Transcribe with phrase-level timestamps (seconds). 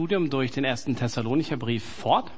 [0.00, 2.30] Studium durch den ersten Thessalonicher Brief fort.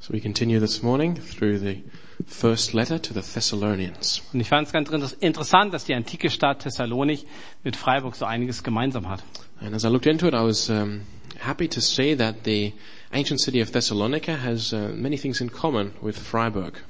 [0.00, 1.84] So we continue this morning through the
[2.26, 4.20] first letter to the Thessalonians.
[4.32, 7.24] Und ich fand es ganz inter- interessant, dass die antike Stadt Thessalonik
[7.62, 9.22] mit Freiburg so einiges gemeinsam hat.
[9.60, 11.02] And as I looked into it, I was um,
[11.38, 12.72] happy to see that the
[13.12, 16.82] ancient city of Thessalonica has uh, many things in common with Freiburg.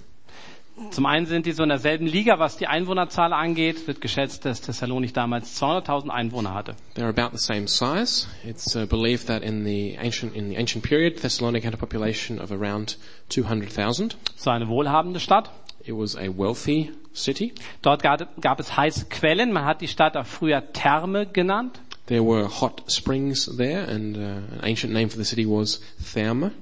[0.90, 3.86] Zum einen sind die so in derselben Liga, was die Einwohnerzahl angeht.
[3.86, 6.74] Wird geschätzt, dass Thessalonik damals 200.000 Einwohner hatte.
[6.96, 8.26] They're about the same size.
[8.44, 12.40] It's uh, believed that in the ancient in the ancient period, Thessalonica had a population
[12.40, 14.16] of around 200,000.
[14.36, 15.50] Es war eine wohlhabende Stadt.
[15.84, 17.54] It was a wealthy city.
[17.82, 19.52] Dort gab, gab es heiße Quellen.
[19.52, 21.80] Man hat die Stadt auch früher Therme genannt.
[22.06, 26.52] There were hot springs there, and uh, an ancient name for the city was Therme.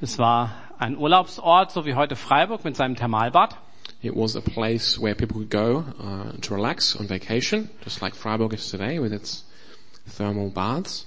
[0.00, 3.56] Das war ein Urlaubsort, so wie heute Freiburg mit seinem Thermalbad.
[4.02, 8.14] It was a place where people could go uh, to relax on vacation, just like
[8.14, 9.44] Freiburg is today with its
[10.16, 11.06] thermal baths.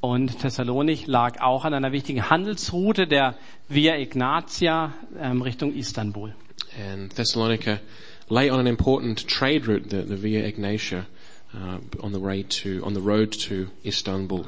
[0.00, 3.34] Und Thessalonik lag auch an einer wichtigen Handelsroute der
[3.68, 6.34] Via Ignatia ähm, Richtung Istanbul.
[6.78, 7.80] And Thessalonica
[8.28, 11.06] lay on an important trade route, the, the Via Ignatia,
[11.54, 14.44] uh, on the way to on the road to Istanbul.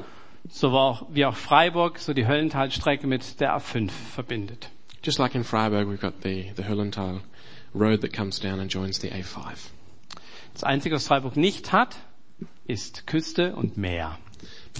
[0.49, 0.71] So
[1.11, 4.69] wie auch Freiburg so die Höllentalstrecke mit der A5 verbindet.
[5.03, 7.21] Just like in Freiburg, we've got the the Höllental
[7.73, 9.69] road that comes down and joins the A5.
[10.53, 11.97] Das Einzige, was Freiburg nicht hat,
[12.67, 14.17] ist Küste und Meer.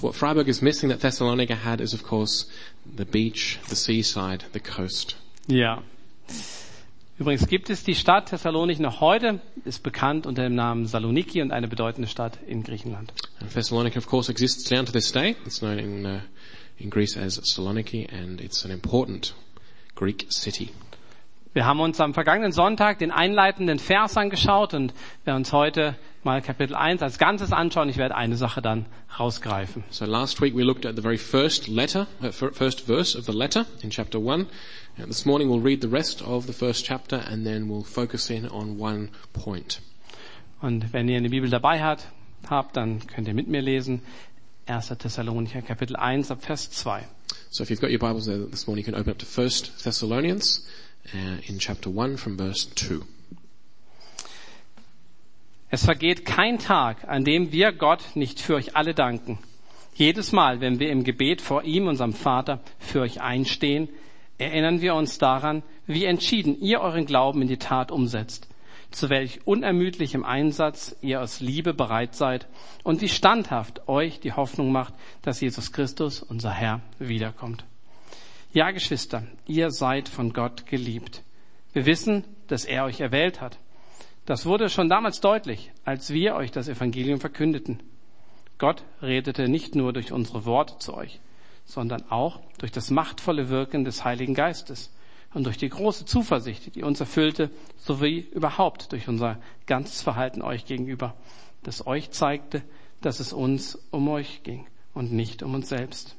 [0.00, 2.46] What Freiburg is missing that Thessalonica had is, of course,
[2.96, 5.16] the beach, the seaside, the coast.
[5.46, 5.82] Ja.
[7.20, 11.52] Übrigens gibt es die Stadt Thessalonik noch heute, ist bekannt unter dem Namen Saloniki und
[11.52, 13.12] eine bedeutende Stadt in Griechenland.
[13.40, 15.36] And of course, exists down to this day.
[15.44, 16.20] It's known in uh,
[16.78, 19.34] in Greece as Saloniki, and it's an important
[19.96, 20.70] Greek city.
[21.52, 26.40] Wir haben uns am vergangenen Sonntag den einleitenden Vers angeschaut und werden uns heute mal
[26.42, 27.88] Kapitel 1 als Ganzes anschauen.
[27.88, 28.86] Ich werde eine Sache dann
[29.18, 29.82] rausgreifen.
[29.90, 33.24] So last week we looked at the very first letter, uh, fir- first verse of
[33.24, 34.46] the letter in chapter one.
[34.96, 38.30] And this morning we'll read the rest of the first chapter, and then we'll focus
[38.30, 39.80] in on one point.
[40.60, 42.06] Und wenn ihr eine Bibel dabei habt,
[42.48, 44.02] habt, dann könnt ihr mit mir lesen.
[44.66, 44.86] 1.
[44.98, 47.00] Thessalonicher Kapitel 1 ab Vers 2.
[47.50, 49.82] So if you've got your Bibles there this morning, you can open up to First
[49.82, 50.64] Thessalonians
[51.14, 53.04] uh, in chapter one from verse two.
[55.72, 59.38] Es vergeht kein Tag, an dem wir Gott nicht für euch alle danken.
[59.94, 63.88] Jedes Mal, wenn wir im Gebet vor ihm, unserem Vater, für euch einstehen,
[64.38, 68.48] erinnern wir uns daran, wie entschieden ihr euren Glauben in die Tat umsetzt,
[68.90, 72.48] zu welch unermüdlichem Einsatz ihr aus Liebe bereit seid
[72.82, 77.64] und wie standhaft euch die Hoffnung macht, dass Jesus Christus, unser Herr, wiederkommt.
[78.52, 81.22] Ja, Geschwister, ihr seid von Gott geliebt.
[81.72, 83.60] Wir wissen, dass er euch erwählt hat.
[84.26, 87.80] Das wurde schon damals deutlich, als wir euch das Evangelium verkündeten.
[88.58, 91.20] Gott redete nicht nur durch unsere Worte zu euch,
[91.64, 94.92] sondern auch durch das machtvolle Wirken des Heiligen Geistes
[95.32, 100.64] und durch die große Zuversicht, die uns erfüllte, sowie überhaupt durch unser ganzes Verhalten euch
[100.64, 101.14] gegenüber,
[101.62, 102.64] das euch zeigte,
[103.00, 106.16] dass es uns um euch ging und nicht um uns selbst.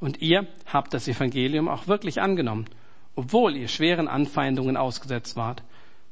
[0.00, 2.66] Und ihr habt das Evangelium auch wirklich angenommen,
[3.14, 5.62] obwohl ihr schweren Anfeindungen ausgesetzt wart,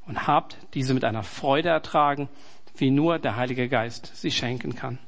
[0.06, 2.28] und habt diese mit einer Freude ertragen,
[2.76, 4.98] wie nur der Heilige Geist sie schenken kann.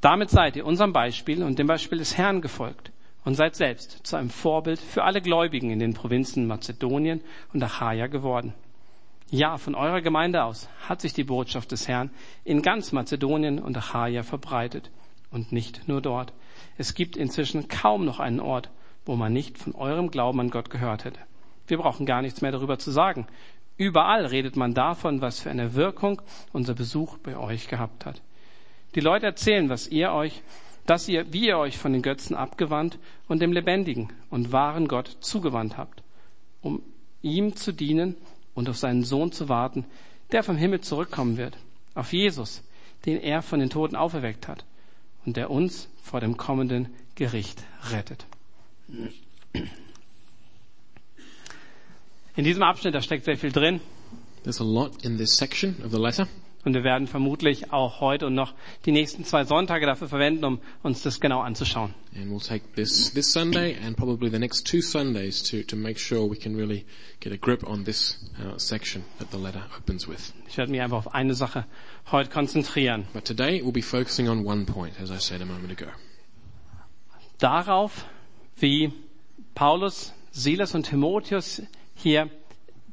[0.00, 2.92] Damit seid ihr unserem Beispiel und dem Beispiel des Herrn gefolgt
[3.24, 8.06] und seid selbst zu einem Vorbild für alle Gläubigen in den Provinzen Mazedonien und Achaia
[8.06, 8.52] geworden.
[9.30, 12.10] Ja, von eurer Gemeinde aus hat sich die Botschaft des Herrn
[12.44, 14.90] in ganz Mazedonien und Achaia verbreitet
[15.30, 16.32] und nicht nur dort.
[16.76, 18.70] Es gibt inzwischen kaum noch einen Ort,
[19.04, 21.20] wo man nicht von eurem Glauben an Gott gehört hätte.
[21.66, 23.26] Wir brauchen gar nichts mehr darüber zu sagen.
[23.76, 26.20] Überall redet man davon, was für eine Wirkung
[26.52, 28.22] unser Besuch bei euch gehabt hat.
[28.94, 30.42] Die Leute erzählen, was ihr euch,
[30.86, 32.98] dass ihr, wie ihr euch von den Götzen abgewandt
[33.28, 36.02] und dem lebendigen und wahren Gott zugewandt habt,
[36.60, 36.82] um
[37.22, 38.16] ihm zu dienen
[38.54, 39.86] und auf seinen Sohn zu warten,
[40.32, 41.56] der vom Himmel zurückkommen wird,
[41.94, 42.62] auf Jesus,
[43.06, 44.64] den er von den Toten auferweckt hat
[45.26, 48.26] und der uns vor dem kommenden Gericht rettet.
[52.36, 53.80] In diesem Abschnitt, da steckt sehr viel drin.
[54.42, 56.26] There's a lot in this section of the letter.
[56.64, 58.54] Und wir werden vermutlich auch heute und noch
[58.86, 61.94] die nächsten zwei Sonntage dafür verwenden, um uns das genau anzuschauen.
[62.16, 65.98] And we'll take this, this Sunday and probably the next two Sundays to, to make
[65.98, 66.86] sure we can really
[67.20, 70.32] get a grip on this uh, section that the letter opens with.
[70.48, 71.66] Ich werde mich einfach auf eine Sache
[72.10, 73.06] heute konzentrieren.
[73.12, 75.90] But today we'll be focusing on one point, as I said a moment ago.
[77.38, 78.06] Darauf,
[78.56, 78.92] wie
[79.54, 81.62] Paulus, Silas und Timotheus
[81.94, 82.30] hier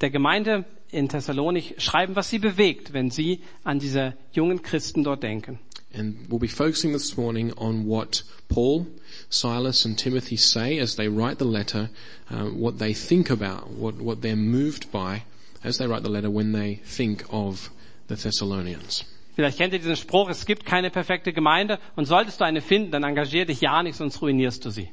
[0.01, 5.23] der Gemeinde in Thessalonik schreiben, was sie bewegt, wenn sie an diese jungen Christen dort
[5.23, 5.59] denken.
[5.93, 8.87] And we'll be focusing this morning on what Paul,
[9.29, 11.89] Silas and Timothy say as they write the letter,
[12.29, 15.23] uh, what they think about, what, what they're moved by
[15.63, 17.69] as they write the letter when they think of
[18.07, 19.03] the Thessalonians.
[19.35, 22.91] Vielleicht kennt ihr diesen Spruch, es gibt keine perfekte Gemeinde und solltest du eine finden,
[22.91, 24.89] dann engagier dich ja nicht, sonst ruinierst du sie.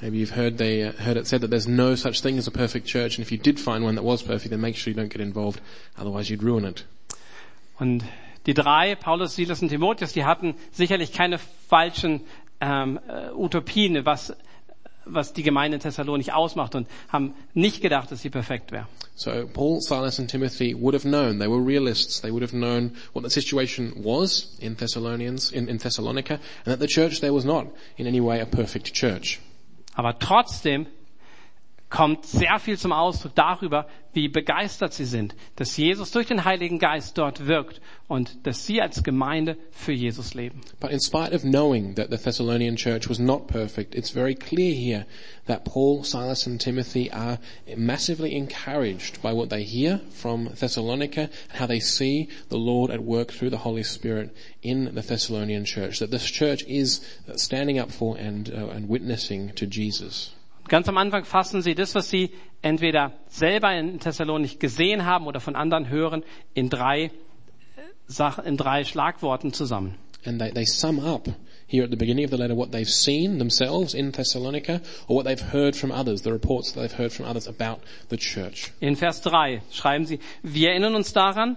[0.00, 2.52] Maybe you've heard they uh, heard it said that there's no such thing as a
[2.52, 4.96] perfect church, and if you did find one that was perfect, then make sure you
[4.96, 5.60] don't get involved,
[5.96, 6.84] otherwise you'd ruin it.
[7.80, 8.04] Und
[8.46, 12.20] die drei, Paulus, Silas und Timotheus, die hatten sicherlich keine falschen
[12.60, 14.32] ähm, äh, Utopien, was,
[15.04, 18.86] was die Gemeinde in Thessalonik ausmacht und haben nicht gedacht, dass sie perfekt wäre.
[19.16, 21.40] So Paul, Silas, and Timothy would have known.
[21.40, 22.20] They were realists.
[22.20, 26.34] They would have known what the situation was in Thessalonians, in, in Thessalonica,
[26.64, 27.66] and that the church there was not
[27.96, 29.40] in any way a perfect church.
[29.98, 30.86] Aber trotzdem
[31.90, 36.78] kommt sehr viel zum Ausdruck darüber, wie begeistert sie sind, dass Jesus durch den Heiligen
[36.78, 40.60] Geist dort wirkt und dass sie als Gemeinde für Jesus leben.
[40.80, 44.74] But in spite of knowing that the Thessalonian church was not perfect, it's very clear
[44.74, 45.06] here
[45.46, 47.38] that Paul, Silas and Timothy are
[47.76, 53.02] massively encouraged by what they hear from Thessalonica and how they see the Lord at
[53.02, 56.00] work through the Holy Spirit in the Thessalonian church.
[56.00, 57.00] That this church is
[57.36, 60.34] standing up for and, uh, and witnessing to Jesus.
[60.68, 62.30] Ganz am Anfang fassen sie das, was sie
[62.62, 66.22] entweder selber in Thessalonik gesehen haben oder von anderen hören,
[66.54, 67.10] in drei
[68.06, 69.94] Sachen, in drei Schlagworten zusammen.
[70.24, 71.28] And they, they sum up
[71.66, 75.26] here at the beginning of the letter what they've seen themselves in Thessalonica or what
[75.26, 78.72] they've heard from others, the reports that they've heard from others about the church.
[78.80, 81.56] In Vers 3 schreiben sie, wir erinnern uns daran,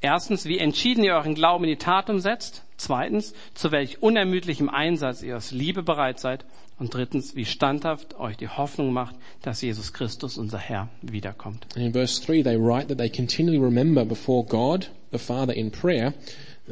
[0.00, 5.22] erstens, wie entschieden ihr euren Glauben in die Tat umsetzt, zweitens, zu welch unermüdlichem Einsatz
[5.22, 6.44] ihr aus Liebe bereit seid
[6.78, 11.66] und drittens, wie standhaft euch die Hoffnung macht, dass Jesus Christus, unser Herr, wiederkommt.
[11.74, 15.70] And in verse 3 they write that they continually remember before God, the Father in
[15.70, 16.14] prayer,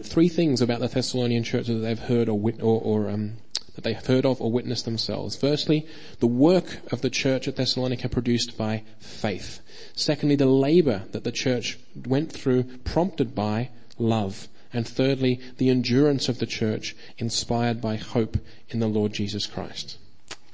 [0.02, 3.38] three things about the Thessalonian church that they've heard or, or, or um,
[3.74, 5.36] that they have heard of or witnessed themselves.
[5.36, 5.86] Firstly,
[6.20, 9.60] the work of the church at Thessalonica produced by faith.
[9.94, 14.48] Secondly, the labor that the church went through prompted by love.
[14.72, 19.98] And thirdly, the endurance of the church inspired by hope in the Lord Jesus Christ.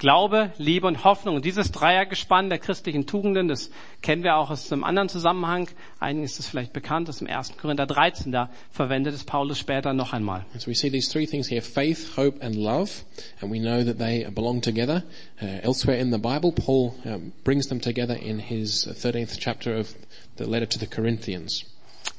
[0.03, 1.37] Glaube, Liebe und Hoffnung.
[1.37, 3.69] Und dieses Dreiergespann der christlichen Tugenden, das
[4.01, 5.69] kennen wir auch aus einem anderen Zusammenhang.
[5.97, 7.55] Einigen ist es vielleicht bekannt, aus dem 1.
[7.55, 10.45] Korinther 13, da verwendet es Paulus später noch einmal.
[10.57, 13.05] So we see these three things here, faith, hope and love,
[13.39, 15.03] and we know that they belong together.
[15.41, 19.95] Uh, elsewhere in the Bible, Paul um, brings them together in his 13th chapter of
[20.35, 21.63] the letter to the Corinthians.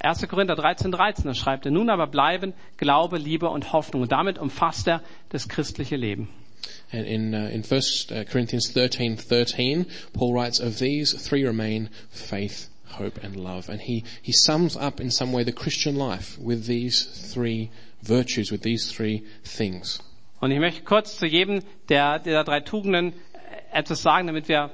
[0.05, 0.29] 1.
[0.29, 4.03] Korinther 13, 13, da schreibt er, nun aber bleiben Glaube, Liebe und Hoffnung.
[4.03, 6.29] Und damit umfasst er das christliche Leben.
[6.93, 12.69] And in, uh, in 1 Corinthians 13, 13, Paul writes, of these three remain faith,
[12.99, 13.69] hope and love.
[13.69, 17.71] And he, he sums up in some way the Christian life with these three
[18.03, 20.01] virtues, with these three things.
[20.41, 23.15] Und ich möchte kurz zu jedem der, der drei Tugenden
[23.73, 24.71] etwas sagen, damit wir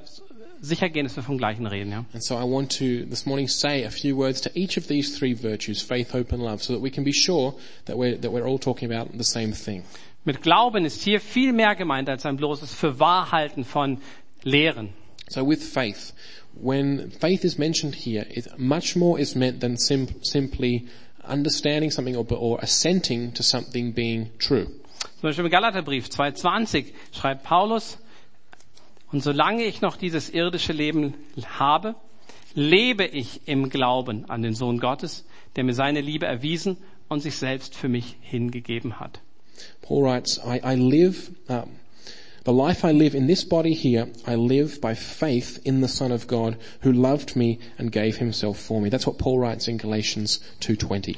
[0.61, 1.91] sicher gehen, dass wir vom Gleichen reden.
[1.91, 2.05] Ja?
[2.13, 5.17] And so I want to this morning say a few words to each of these
[5.17, 7.55] three virtues, faith, hope and love, so that we can be sure
[7.85, 9.83] that we're, that we're all talking about the same thing.
[10.23, 13.97] Mit Glauben ist hier viel mehr gemeint als ein bloßes Fürwahrhalten von
[14.43, 14.89] Lehren.
[15.29, 16.13] So with faith,
[16.53, 20.87] when faith is mentioned here, it, much more is meant than sim- simply
[21.23, 24.67] understanding something or, or assenting to something being true.
[25.19, 27.97] Zum Beispiel im Galaterbrief 2.20 schreibt Paulus,
[29.11, 31.15] und solange ich noch dieses irdische Leben
[31.59, 31.95] habe,
[32.53, 35.25] lebe ich im Glauben an den Sohn Gottes,
[35.55, 36.77] der mir seine Liebe erwiesen
[37.09, 39.19] und sich selbst für mich hingegeben hat.
[39.81, 41.79] Paul writes, I, I live, um,
[42.45, 46.11] the life I live in this body here, I live by faith in the Son
[46.11, 48.89] of God who loved me and gave himself for me.
[48.89, 51.17] That's what Paul writes in Galatians 2.20.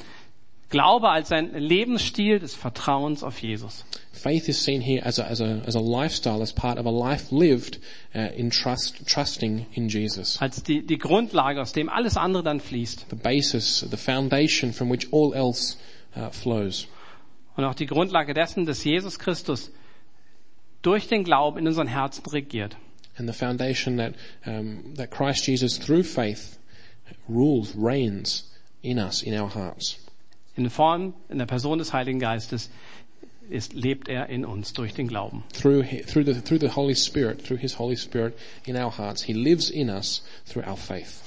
[0.70, 3.84] Glaube als ein Lebensstil des Vertrauens auf Jesus.
[4.12, 6.90] Faith is seen here as a, as a, as a lifestyle, as part of a
[6.90, 7.78] life lived
[8.14, 10.40] uh, in trust, trusting in Jesus.
[10.40, 13.06] Als die, die Grundlage, aus dem alles andere dann fließt.
[13.10, 15.76] The basis, the foundation from which all else
[16.16, 16.86] uh, flows.
[17.56, 19.70] Und auch die Grundlage dessen, dass Jesus Christus
[20.82, 22.76] durch den Glauben in unseren Herzen regiert.
[23.16, 26.58] And the foundation that, um, that Christ Jesus through faith
[27.28, 28.50] rules, reigns
[28.82, 29.98] in us, in our hearts.
[30.56, 32.70] In Form, in der Person des Heiligen Geistes
[33.50, 35.42] ist, lebt er in uns durch den Glauben.
[35.52, 38.34] Through, through the, through the Holy Spirit, through His Holy Spirit
[38.64, 41.22] in our hearts, He lives in us through our faith.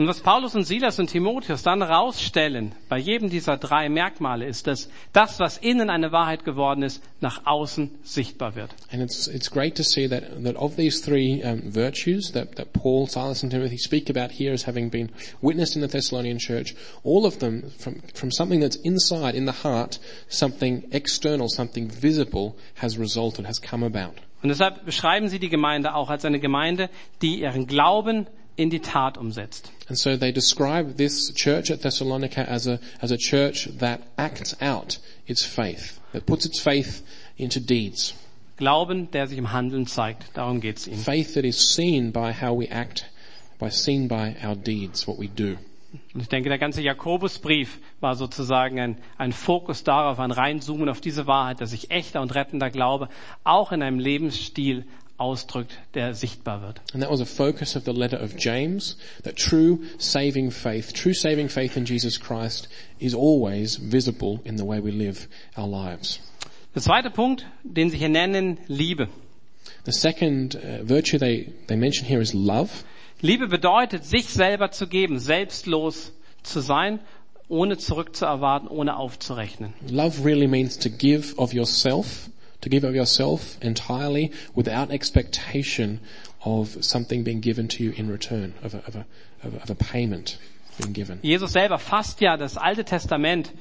[0.00, 4.66] Und was Paulus und Silas und Timotheus dann rausstellen bei jedem dieser drei Merkmale ist,
[4.66, 8.70] dass das, was innen eine Wahrheit geworden ist, nach außen sichtbar wird.
[8.90, 12.72] And it's, it's great to see that, that of these three um, virtues that, that
[12.72, 15.10] Paul, Silas and Timothy speak about here as having been
[15.42, 19.68] witnessed in the Thessalonian church, all of them from, from something that's inside, in the
[19.68, 19.98] heart,
[20.30, 24.14] something external, something visible has resulted, has come about.
[24.42, 26.88] Und deshalb beschreiben sie die Gemeinde auch als eine Gemeinde,
[27.20, 28.26] die ihren Glauben
[28.60, 29.72] in die Tat umsetzt.
[29.88, 34.54] And so they describe this church at Thessalonica as a, as a church that acts
[34.60, 37.02] out its faith, that puts its faith
[37.36, 38.14] into deeds.
[38.58, 40.26] Glauben, der sich im Handeln zeigt.
[40.34, 40.98] Darum geht's ihnen.
[40.98, 43.06] Faith that is seen by how we act,
[43.58, 45.56] by seen by our deeds, what we do.
[46.14, 51.00] Und ich denke, der ganze Jakobusbrief war sozusagen ein, ein Fokus darauf, ein Reinzoomen auf
[51.00, 53.08] diese Wahrheit, dass sich echter und rettender Glaube
[53.42, 54.84] auch in einem Lebensstil
[55.20, 56.80] ausdrückt, der sichtbar wird.
[56.92, 61.14] And that was a focus of the letter of James, that true saving faith, true
[61.14, 66.20] saving faith in Jesus Christ is always visible in the way we live our lives.
[66.74, 69.08] Der zweite Punkt, den sie hier nennen, Liebe.
[69.84, 72.70] The second uh, virtue they, they mention here is love.
[73.20, 76.12] Liebe bedeutet, sich selber zu geben, selbstlos
[76.42, 77.00] zu sein,
[77.48, 79.74] ohne zurückzuerwarten, ohne aufzurechnen.
[79.90, 86.00] Love really means to give of yourself, to give of yourself entirely without expectation
[86.44, 89.06] of something being given to you in return, of a, of a,
[89.62, 90.38] of a, payment
[90.78, 91.20] being given.
[91.22, 93.52] Jesus selber fasst ja das Alte Testament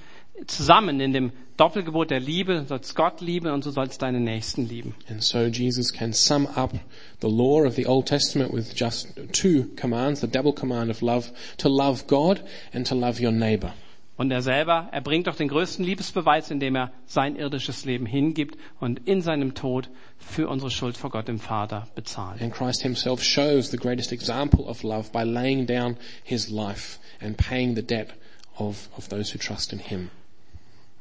[0.48, 4.96] zusammen in dem Doppelgebot der Liebe, sollst Gott lieben und du sollst deinen Nächsten lieben.
[5.10, 6.74] And so Jesus can sum up
[7.20, 11.32] the law of the Old Testament with just two commands, the double command of love,
[11.58, 12.42] to love God
[12.74, 13.74] and to love your neighbor.
[14.20, 18.58] Und er selber, er bringt doch den größten Liebesbeweis, indem er sein irdisches Leben hingibt
[18.82, 22.42] und in seinem Tod für unsere Schuld vor Gott dem Vater bezahlt.
[22.42, 27.38] And Christ himself shows the greatest example of love by laying down his life and
[27.38, 28.14] paying the debt
[28.58, 30.10] of, of those who trust in him.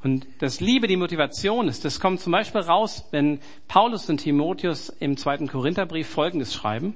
[0.04, 4.90] Und dass Liebe die Motivation ist, das kommt zum Beispiel raus, wenn Paulus und Timotheus
[5.00, 6.94] im zweiten Korintherbrief Folgendes schreiben.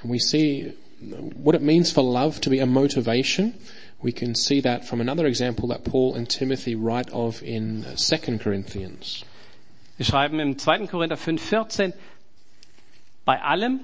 [0.00, 0.74] And we see
[1.42, 3.54] what it means for love to be a motivation.
[4.02, 8.38] We can see that from another example that Paul and Timothy write of in 2
[8.38, 9.24] Corinthians.
[9.98, 10.86] Wir schreiben im 2.
[10.86, 11.92] Korinther 5,14,
[13.26, 13.80] bei allem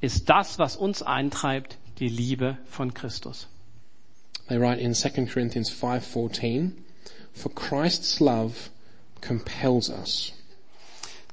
[0.00, 3.46] ist das, was uns eintreibt, die Liebe von Christus.
[4.48, 6.72] They write in 2 Corinthians 5:14,
[7.34, 8.70] "For Christ's love
[9.20, 10.32] compels us,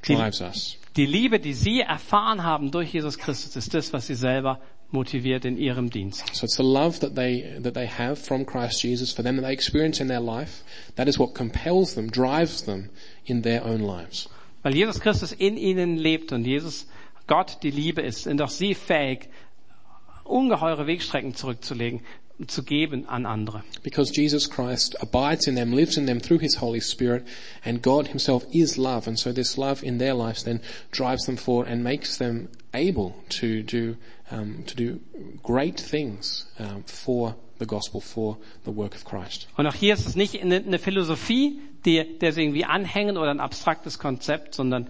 [0.01, 4.15] drives us." Die Liebe, die Sie erfahren haben durch Jesus Christus, ist das, was Sie
[4.15, 4.59] selber
[4.93, 6.35] motiviert in Ihrem Dienst.
[6.35, 9.43] So it's the love that they that they have from Christ Jesus for them that
[9.43, 10.63] they experience in their life.
[10.95, 12.89] That is what compels them, drives them
[13.25, 14.29] in their own lives.
[14.63, 16.85] Weil Jesus Christus in Ihnen lebt und Jesus
[17.27, 19.29] Gott die Liebe ist, sind auch Sie fähig,
[20.23, 22.01] ungeheure Wegstrecken zurückzulegen,
[22.47, 23.63] zu geben an andere.
[23.83, 27.25] Because Jesus Christ abides in them, lives in them through His Holy Spirit,
[27.63, 30.59] and God Himself is love, and so this love in their lives then
[30.91, 33.95] drives them forward and makes them able to do
[34.31, 34.99] um, to do
[35.43, 39.47] great things um, for the gospel, for the work of Christ.
[39.57, 43.31] Und auch hier ist es nicht eine, eine Philosophie, die, der sie irgendwie anhängen oder
[43.31, 44.87] ein abstraktes Konzept, sondern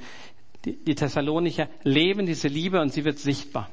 [0.65, 3.69] die, die Thessalonicher leben diese Liebe und sie wird sichtbar.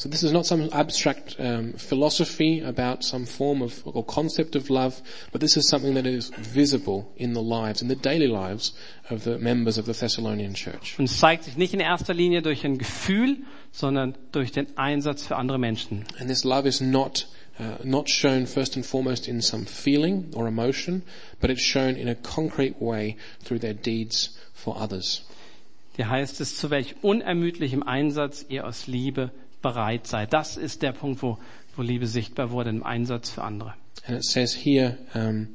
[0.00, 4.70] So this is not some abstract um, philosophy about some form of or concept of
[4.70, 8.72] love, but this is something that is visible in the lives, in the daily lives
[9.10, 10.98] of the members of the Thessalonian church.
[10.98, 13.40] Und es zeigt sich nicht in erster Linie durch ein Gefühl,
[13.72, 16.06] sondern durch den Einsatz für andere Menschen.
[16.18, 17.26] And this love is not
[17.58, 21.02] uh, not shown first and foremost in some feeling or emotion,
[21.42, 25.26] but it's shown in a concrete way through their deeds for others.
[25.96, 29.30] Hier heißt es, zu welch unermüdlichem Einsatz ihr aus Liebe
[29.62, 30.32] bereit seid.
[30.32, 31.38] Das ist der Punkt, wo,
[31.76, 33.74] wo Liebe sichtbar wurde im Einsatz für andere.
[34.06, 35.48] And it says here, um,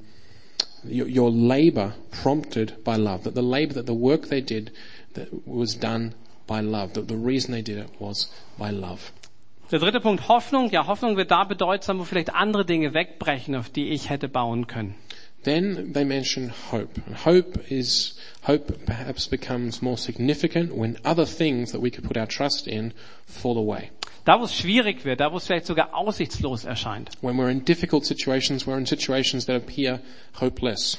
[0.84, 1.94] your, your labor
[2.24, 3.24] prompted by love.
[3.24, 4.72] That the labor, that the work they did,
[5.14, 6.14] that was done
[6.48, 6.94] by love.
[6.94, 9.12] That the reason they did it was by love.
[9.72, 10.70] Der dritte Punkt, Hoffnung.
[10.70, 14.68] Ja, Hoffnung wird da bedeutsam, wo vielleicht andere Dinge wegbrechen, auf die ich hätte bauen
[14.68, 14.94] können.
[15.46, 16.98] Then they mention hope.
[17.06, 22.18] And hope is, hope perhaps becomes more significant when other things that we could put
[22.18, 22.94] our trust in
[23.28, 23.92] fall away.
[24.26, 27.10] Da, wo es schwierig wird, da, wo es vielleicht sogar aussichtslos erscheint.
[27.22, 30.02] When we're in difficult situations, we're in situations that appear
[30.34, 30.98] hopeless.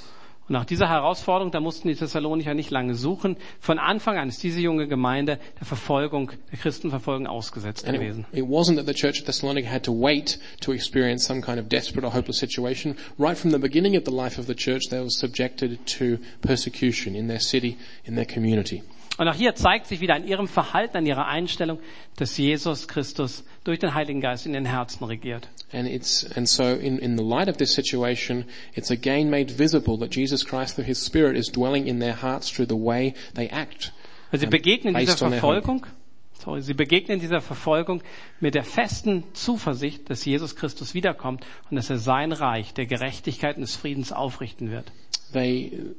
[0.49, 3.37] Und nach dieser Herausforderung, da mussten die Thessalonicher nicht lange suchen.
[3.59, 8.27] Von Anfang an ist diese junge Gemeinde der Verfolgung, der Christenverfolgung ausgesetzt And gewesen.
[8.33, 11.59] it, it wasn't that the church of Thessalonica had to wait to experience some kind
[11.59, 12.97] of desperate or hopeless situation.
[13.19, 17.17] Right from the beginning of the life of the church, they were subjected to persecution
[17.17, 18.83] in their city, in their community.
[19.19, 21.79] Und auch hier zeigt sich wieder an ihrem Verhalten, an ihrer Einstellung,
[22.17, 25.49] dass Jesus Christus durch den Heiligen Geist in den Herzen regiert.
[25.73, 28.45] And it's, and so in, in the light of this situation,
[28.75, 32.51] it's again made visible that Jesus Christ through His Spirit is dwelling in their hearts
[32.51, 33.93] through the way they act.
[34.31, 35.17] Also sie begegnen dieser.
[35.17, 35.87] Verfolgung,
[36.35, 38.03] sorry, sie begegnen dieser Verfolgung
[38.39, 43.57] mit der festen Zuversicht, dass Jesus Christus wiederkommt und dass er sein Reich der Gerechtigkeit
[43.57, 44.93] und des Friedens aufrichten wird.
[45.33, 45.95] They,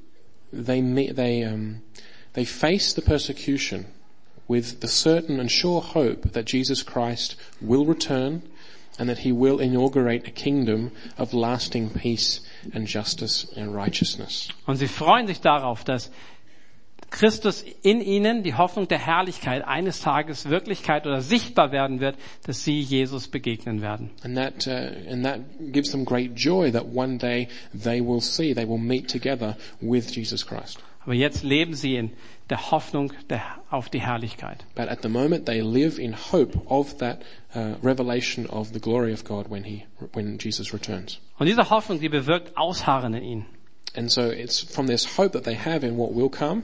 [0.52, 1.82] they, they, um,
[2.38, 3.88] they face the persecution
[4.48, 8.44] with the certain and sure hope that Jesus Christ will return
[9.00, 12.42] and that he will inaugurate a kingdom of lasting peace
[12.72, 14.50] and justice and righteousness.
[14.68, 16.12] Und sie freuen sich darauf, dass
[17.10, 22.64] Christus in ihnen die Hoffnung der Herrlichkeit eines Tages Wirklichkeit oder sichtbar werden wird, dass
[22.64, 24.12] sie Jesus begegnen werden.
[24.24, 25.40] And that, uh, and that
[25.72, 30.16] gives them great joy that one day they will see, they will meet together with
[30.16, 30.84] Jesus Christ.
[31.08, 32.12] Aber jetzt leben sie in
[32.50, 34.66] der Hoffnung der, auf die Herrlichkeit.
[34.76, 37.22] But at the moment they live in hope of that
[37.56, 41.22] uh, revelation of the glory of God when he, when Jesus returns.
[41.40, 43.46] Und diese Hoffnung, die bewirkt Ausharren in ihnen.
[43.96, 46.64] And so it's from this hope that they have in what will come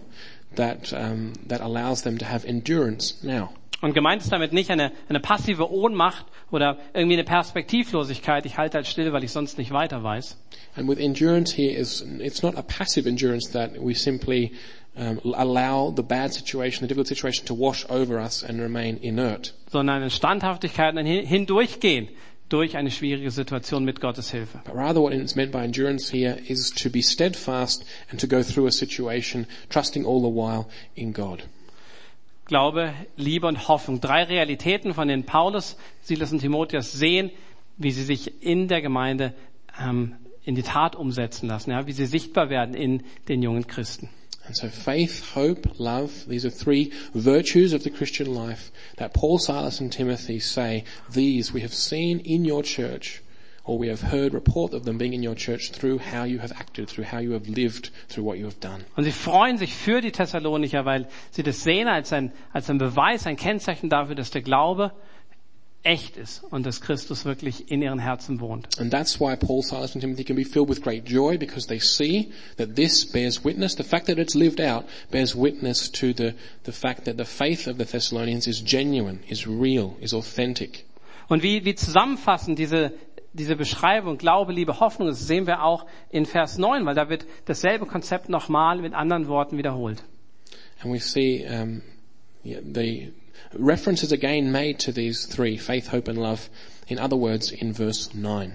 [0.55, 3.53] that, um, that allows them to have endurance now.
[3.83, 8.45] Und gemeint ist damit nicht eine, eine passive Ohnmacht oder irgendwie eine Perspektivlosigkeit.
[8.45, 10.37] Ich halte halt still, weil ich sonst nicht weiter weiß.
[10.77, 14.53] And with endurance here is, it's not a passive endurance that we simply
[14.95, 19.53] um, allow the bad situation, the difficult situation to wash over us and remain inert.
[19.69, 22.07] sondern eine Standhaftigkeit ein Hin- hindurchgehen
[22.49, 24.61] durch eine schwierige Situation mit Gottes Hilfe.
[24.65, 28.43] But rather what is meant by endurance here is to be steadfast and to go
[28.43, 31.43] through a situation, trusting all the while in God.
[32.53, 33.99] Glaube, Liebe und Hoffnung.
[33.99, 37.31] Drei Realitäten, von denen Paulus, Silas und Timotheus sehen,
[37.77, 39.33] wie sie sich in der Gemeinde
[39.81, 44.07] ähm, in die Tat umsetzen lassen, ja, wie sie sichtbar werden in den jungen Christen.
[44.45, 49.39] And so faith, hope, love, these are three virtues of the Christian life that Paul,
[49.39, 53.23] Silas and Timothy say, these we have seen in your church
[53.65, 56.51] or we have heard report of them being in your church through how you have
[56.53, 58.83] acted, through how you have lived, through what you have done.
[58.95, 62.77] Und sie freuen sich für die Thessalonicher, weil sie das sehen als ein, als ein
[62.77, 64.91] Beweis, ein Kennzeichen dafür, dass der Glaube
[65.83, 68.67] echt ist und dass Christus wirklich in ihren Herzen wohnt.
[68.79, 71.79] And that's why Paul, Silas and Timothy can be filled with great joy because they
[71.79, 76.33] see that this bears witness, the fact that it's lived out bears witness to the,
[76.63, 80.85] the fact that the faith of the Thessalonians is genuine, is real, is authentic.
[81.27, 82.93] Und wie, wie zusammenfassend diese,
[83.33, 87.25] diese Beschreibung Glaube, Liebe, Hoffnung ist, sehen wir auch in Vers 9, weil da wird
[87.45, 90.03] dasselbe Konzept nochmal mit anderen Worten wiederholt.
[90.81, 91.81] And we see um,
[92.43, 93.11] the
[93.53, 96.49] references again made to these three, faith, hope and love,
[96.87, 98.53] in other words, in verse 9.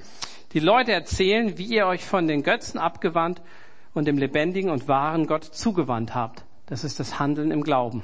[0.53, 3.43] Die Leute erzählen, wie ihr euch von den Götzen abgewandt
[3.95, 6.45] und dem lebendigen und wahren Gott zugewandt habt.
[6.67, 8.03] Das ist das Handeln im Glauben.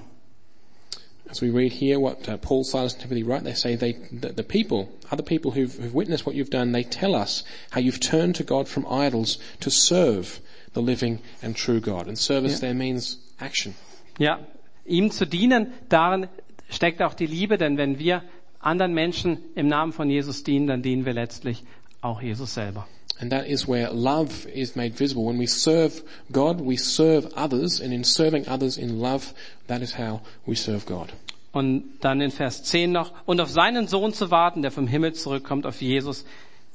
[1.30, 4.28] As we read here what uh, Paul, Silas and Timothy write, they say they, the,
[4.28, 8.00] the people, other people who've, who've witnessed what you've done, they tell us how you've
[8.00, 10.40] turned to God from idols to serve
[10.74, 12.06] the living and true God.
[12.06, 12.68] And service Yeah.
[12.68, 13.74] there means action.
[14.18, 14.38] Ja,
[14.84, 16.28] ihm zu dienen, darin
[16.68, 18.22] steckt auch die Liebe, denn wenn wir
[18.60, 21.64] anderen Menschen im Namen von Jesus dienen, dann dienen wir letztlich
[22.00, 22.86] auch Jesus selber.
[23.20, 25.26] And that is where love is made visible.
[25.26, 29.32] When we serve God, we serve others, and in serving others in love,
[29.68, 31.12] that is how we serve God.
[31.52, 35.12] Und dann in Vers 10 noch, und auf seinen Sohn zu warten, der vom Himmel
[35.12, 36.24] zurückkommt, auf Jesus,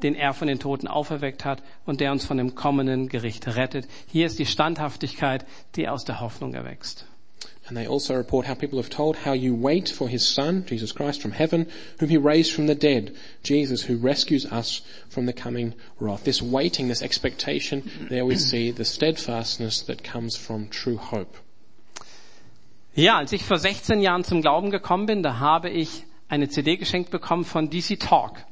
[0.02, 3.88] den er von den Toten auferweckt hat und der uns von dem kommenden Gericht rettet.
[4.08, 7.06] Hier ist die Standhaftigkeit, die aus der Hoffnung erwächst.
[7.69, 10.91] And they also report how people have told how you wait for his son, Jesus
[10.91, 11.67] Christ from heaven,
[11.99, 16.23] whom he raised from the dead, Jesus who rescues us from the coming wrath.
[16.23, 21.38] This waiting, this expectation, there we see the steadfastness that comes from true hope.
[22.95, 26.75] Ja, als ich vor 16 Jahren zum Glauben gekommen bin, da habe ich eine CD
[26.75, 28.43] geschenkt bekommen von DC Talk.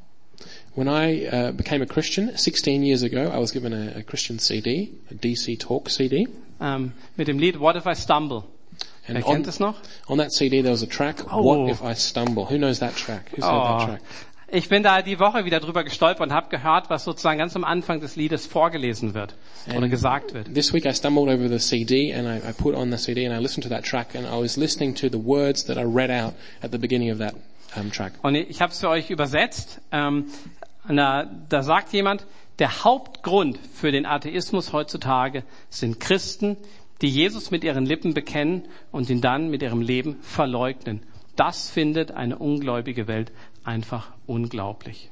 [0.75, 4.37] When I uh, became a Christian 16 years ago, I was given a, a Christian
[4.37, 6.27] CD, a DC Talk CD.
[6.61, 8.43] Ähm, mit dem Lied What If I Stumble.
[9.07, 9.75] And on, kennt es noch?
[10.07, 11.43] on that CD there was a track, Oh.
[11.43, 12.45] What If I Stumble?
[12.49, 13.31] Who knows that track?
[13.35, 13.77] Who's heard Oh.
[13.79, 14.01] that track?
[14.49, 17.65] Ich bin da die Woche wieder drüber gestolpert und habe gehört, was sozusagen ganz am
[17.65, 19.35] Anfang des Liedes vorgelesen wird
[19.67, 20.53] oder Ähm, gesagt wird.
[20.53, 23.35] This week I stumbled over the CD and I, I put on the CD and
[23.37, 26.09] I listened to that track and I was listening to the words that I read
[26.09, 27.33] out at the beginning of that
[27.75, 28.13] um, track.
[28.21, 29.81] Und ich habe es für euch übersetzt.
[29.91, 30.27] Ähm,
[30.87, 32.25] na, da sagt jemand,
[32.59, 36.55] der Hauptgrund für den Atheismus heutzutage sind Christen,
[37.01, 41.01] die Jesus mit ihren Lippen bekennen und ihn dann mit ihrem Leben verleugnen.
[41.35, 43.31] Das findet eine ungläubige Welt
[43.63, 45.09] einfach unglaublich.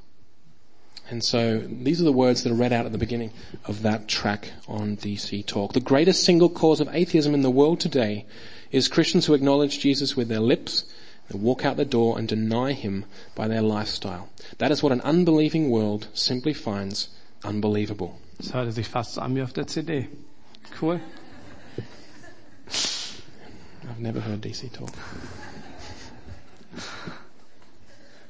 [1.12, 3.30] And so these are the words that are read out at the beginning
[3.68, 5.74] of that track on DC Talk.
[5.74, 8.26] The greatest single cause of atheism in the world today
[8.72, 10.86] is Christians who acknowledge Jesus with their lips,
[11.30, 14.30] they walk out the door and deny him by their lifestyle.
[14.58, 17.10] That is what an unbelieving world simply finds
[17.44, 18.18] unbelievable.
[18.38, 20.08] Das hörte sich fast an wie auf der CD.
[20.82, 21.00] Cool.
[22.68, 24.90] I've never heard DC Talk.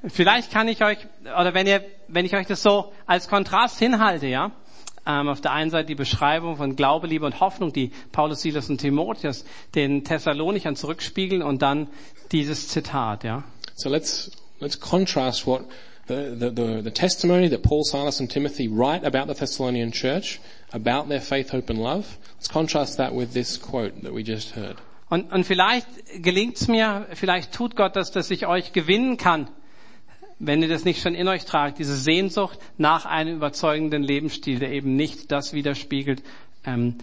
[0.08, 4.28] Vielleicht kann ich euch, oder wenn ihr, wenn ich euch das so als Kontrast hinhalte,
[4.28, 4.52] ja,
[5.08, 8.69] ähm, auf der einen Seite die Beschreibung von Glaube, Liebe und Hoffnung, die Paulus, Silas
[8.69, 11.88] und Timotheus den Thessalonichern zurückspiegeln und dann
[12.32, 13.43] dieses Zitat, ja.
[13.76, 15.65] So let's, let's contrast what
[16.07, 20.39] the, the, the, testimony that Paul, Silas and Timothy write about the Thessalonian church,
[20.71, 22.17] about their faith, hope and love.
[22.35, 24.77] Let's contrast that with this quote that we just heard.
[25.09, 25.87] Und, und vielleicht
[26.21, 29.47] gelingt's mir, vielleicht tut Gott das, dass ich euch gewinnen kann,
[30.39, 34.71] wenn ihr das nicht schon in euch tragt, diese Sehnsucht nach einem überzeugenden Lebensstil, der
[34.71, 36.23] eben nicht das widerspiegelt,
[36.65, 36.95] ähm,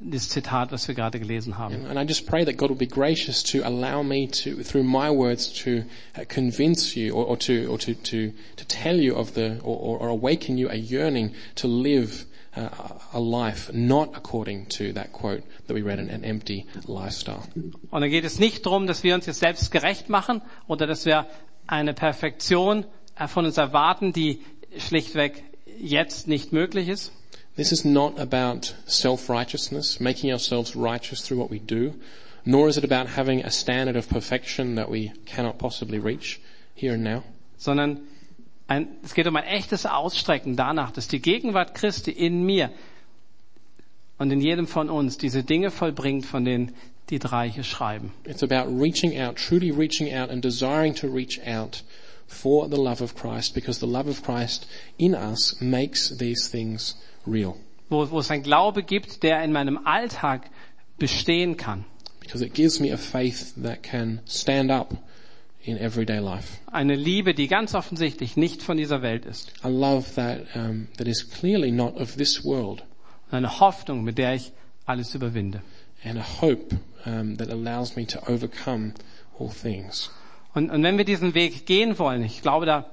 [0.00, 1.86] das Zitat, was wir gerade gelesen haben.
[1.86, 5.10] And I just pray that God will be gracious to allow me to, through my
[5.10, 5.84] words, to
[6.16, 9.98] uh, convince you or, or to or to, to to tell you of the or,
[10.00, 12.68] or, awaken you a yearning to live uh,
[13.12, 17.42] a life not according to that quote that we read, an, an empty lifestyle.
[17.90, 21.06] Und da geht es nicht darum, dass wir uns jetzt selbst gerecht machen oder dass
[21.06, 21.26] wir
[21.66, 22.84] eine Perfektion
[23.16, 24.40] äh, von uns erwarten, die
[24.78, 25.44] schlichtweg
[25.78, 27.12] jetzt nicht möglich ist.
[27.56, 31.94] This is not about self-righteousness, making ourselves righteous through what we do,
[32.44, 36.40] nor is it about having a standard of perfection that we cannot possibly reach
[36.74, 37.24] here and now.
[37.58, 38.06] sondern
[38.68, 42.70] ein, es geht um ein echtes Ausstrecken danach, dass die Gegenwart Christi in mir
[44.18, 46.74] und in jedem von uns diese Dinge vollbringt, von denen
[47.10, 48.12] die drei hier schreiben.
[48.24, 51.82] It's about reaching out, truly reaching out and desiring to reach out
[52.26, 54.66] for the love of Christ because the love of Christ
[54.98, 57.54] in us makes these things real.
[57.88, 60.50] Wo, wo es ein Glaube gibt, der in meinem Alltag
[60.98, 61.84] bestehen kann.
[62.20, 64.96] Because it gives me a faith that can stand up
[65.62, 66.58] in everyday life.
[66.72, 69.52] Eine Liebe, die ganz offensichtlich nicht von dieser Welt ist.
[69.62, 72.82] A love that, um, that is clearly not of this world.
[73.30, 74.52] Eine Hoffnung, mit der ich
[74.86, 75.62] alles überwinde.
[76.06, 76.72] and a hope
[77.04, 78.94] um, that allows me to overcome
[79.38, 80.10] all things.
[80.54, 82.86] Und, und wenn wir diesen Weg gehen wollen, ich glaube da,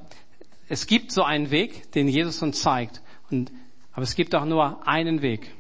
[0.68, 3.02] es gibt so einen Weg, den Jesus uns zeigt.
[3.30, 3.52] Und,
[3.94, 5.52] aber es gibt auch nur einen Weg.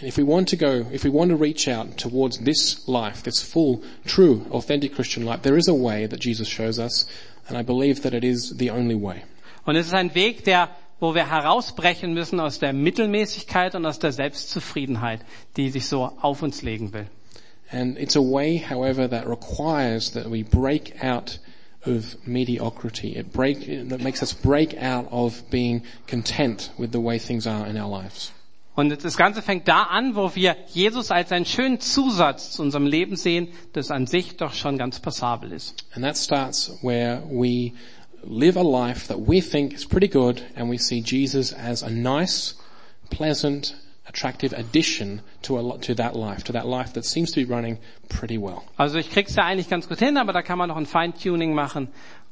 [0.00, 3.22] And if we want to go, if we want to reach out towards this life,
[3.22, 7.06] this full, true, authentic Christian life, there is a way that Jesus shows us,
[7.48, 9.22] and I believe that it is the only way.
[9.64, 14.00] Und es ist ein Weg, der, wo wir herausbrechen müssen aus der Mittelmäßigkeit und aus
[14.00, 15.20] der Selbstzufriedenheit,
[15.56, 17.06] die sich so auf uns legen will.
[17.70, 21.38] And it's a way, however, that requires that we break out
[21.86, 23.16] of mediocrity.
[23.16, 27.66] It break, that makes us break out of being content with the way things are
[27.66, 28.32] in our lives.
[28.74, 32.86] Und das Ganze fängt da an, wo wir Jesus als einen schönen Zusatz zu unserem
[32.86, 35.84] Leben sehen, das an sich doch schon ganz passabel ist.
[35.94, 37.72] And that starts where we
[38.24, 41.90] live a life that we think is pretty good and we see Jesus as a
[41.90, 42.54] nice,
[43.10, 43.74] pleasant,
[44.06, 47.78] attractive addition to, a, to that life, to that life that seems to be running
[48.08, 48.64] pretty well.
[48.76, 51.54] Also ich krieg's ja eigentlich ganz gut hin, aber da kann man noch ein Feintuning
[51.54, 51.88] machen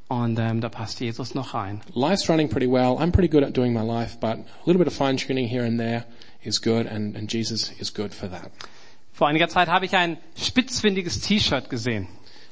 [0.08, 1.80] und ähm, da passt Jesus noch rein.
[1.94, 2.98] Life's running pretty well.
[2.98, 5.64] I'm pretty good at doing my life, but a little bit of fine tuning here
[5.64, 6.04] and there
[6.42, 8.50] is good and, and Jesus is good for that.
[9.12, 12.08] Vor einiger Zeit habe ich ein spitzfindiges T-Shirt gesehen.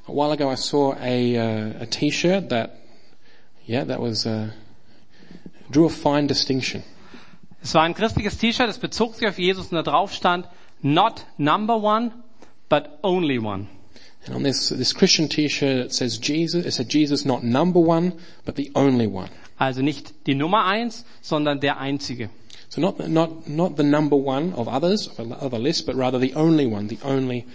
[0.07, 2.79] A while ago I saw a, uh, a t-shirt that,
[3.67, 4.51] yeah, that was, uh,
[5.71, 6.83] drew a fine distinction.
[7.63, 10.47] Es war ein christliches T-Shirt, es bezog sich auf Jesus und da drauf stand,
[10.83, 12.13] not number one,
[12.69, 13.67] but only one.
[14.27, 18.13] And on this, this Christian t-shirt it says Jesus, it said Jesus not number one,
[18.45, 19.31] but the only one.
[19.57, 22.31] Also nicht die Nummer eins, sondern der einzige.
[22.69, 25.97] So not, not, not the number one of others, of a, of a list, but
[25.97, 27.47] rather the only one, the only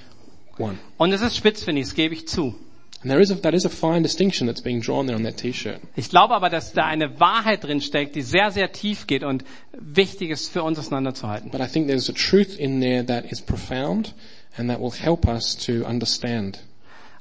[0.58, 0.80] one.
[0.98, 2.56] Und es ist spitzfindig, das gebe ich zu.
[3.04, 5.36] And there is a, that is a fine distinction that's being drawn there on that
[5.36, 5.82] t-shirt.
[5.98, 9.44] Ich glaube aber, dass da eine Wahrheit drin steckt, die sehr, sehr tief geht und
[9.74, 11.52] wichtig ist für uns auseinanderzuhalten.
[11.52, 14.16] But I think there's a truth in there that is profound
[14.56, 16.60] and that will help us to understand.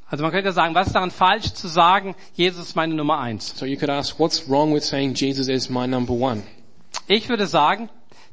[0.09, 3.55] Also man könnte sagen, was ist daran falsch zu sagen, Jesus ist meine Nummer eins?
[3.57, 6.45] So you could ask, what's wrong with saying Jesus is my number one?
[7.09, 7.89] Ich würde sagen,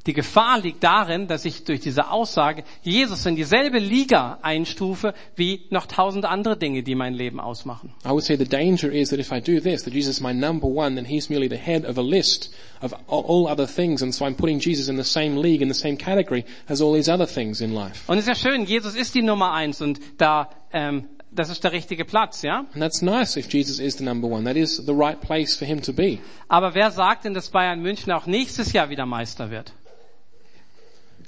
[0.06, 5.66] die Gefahr liegt darin, dass ich durch diese Aussage Jesus in dieselbe Liga einstufe wie
[5.70, 7.92] noch tausend andere Dinge, die mein Leben ausmachen.
[8.06, 10.32] I would say the danger is that if I do this, that Jesus is my
[10.32, 14.14] number one, then he's merely the head of a list of all- other things, and
[14.14, 17.10] so I'm putting Jesus in the same league, in the same category as all these
[17.12, 18.04] other things in life.
[18.06, 21.62] Und es ist ja schön, Jesus ist die Nummer eins und da ähm, das ist
[21.62, 22.60] der richtige Platz, ja?
[22.72, 24.44] And that's nice if Jesus is the number one.
[24.44, 26.18] That is the right place for him to be.
[26.48, 29.72] Aber wer sagt denn, dass Bayern München auch nächstes Jahr wieder Meister wird?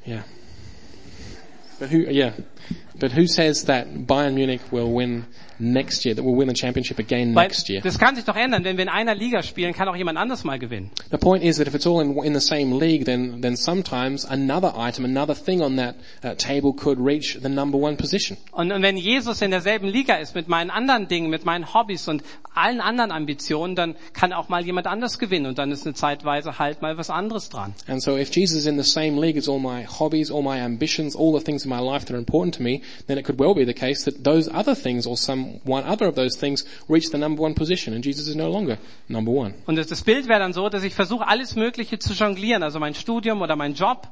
[0.05, 0.23] Yeah.
[1.79, 2.35] But who, yeah.
[2.99, 5.27] But who says that Bayern Munich will win
[5.63, 7.81] next year, that will win the championship again Weil next year?
[7.83, 8.65] das kann sich doch ändern.
[8.65, 10.91] Wenn wir in einer Liga spielen, kann auch jemand anders mal gewinnen.
[11.11, 14.25] The point is that if it's all in, in the same league, then, then sometimes
[14.25, 15.95] another item, another thing on that
[16.25, 18.37] uh, table could reach the number one position.
[18.51, 22.09] Und, und wenn Jesus in derselben Liga ist mit meinen anderen Dingen, mit meinen Hobbys
[22.09, 22.23] und
[22.55, 26.59] allen anderen Ambitionen, dann kann auch mal jemand anders gewinnen und dann ist eine Zeitweise
[26.59, 27.75] halt mal was anderes dran.
[27.87, 30.59] And so if Jesus is in the same league as all my hobbies, all my
[30.59, 33.39] ambitions, all the things in my life that are important to me, then it could
[33.39, 36.65] well be the case that those other things or some one other of those things
[36.89, 39.55] reach the number one position and Jesus is no longer number one.
[39.67, 42.79] Und das, das Bild wäre dann so, dass ich versuche, alles Mögliche zu jonglieren, also
[42.79, 44.09] mein Studium oder mein Job,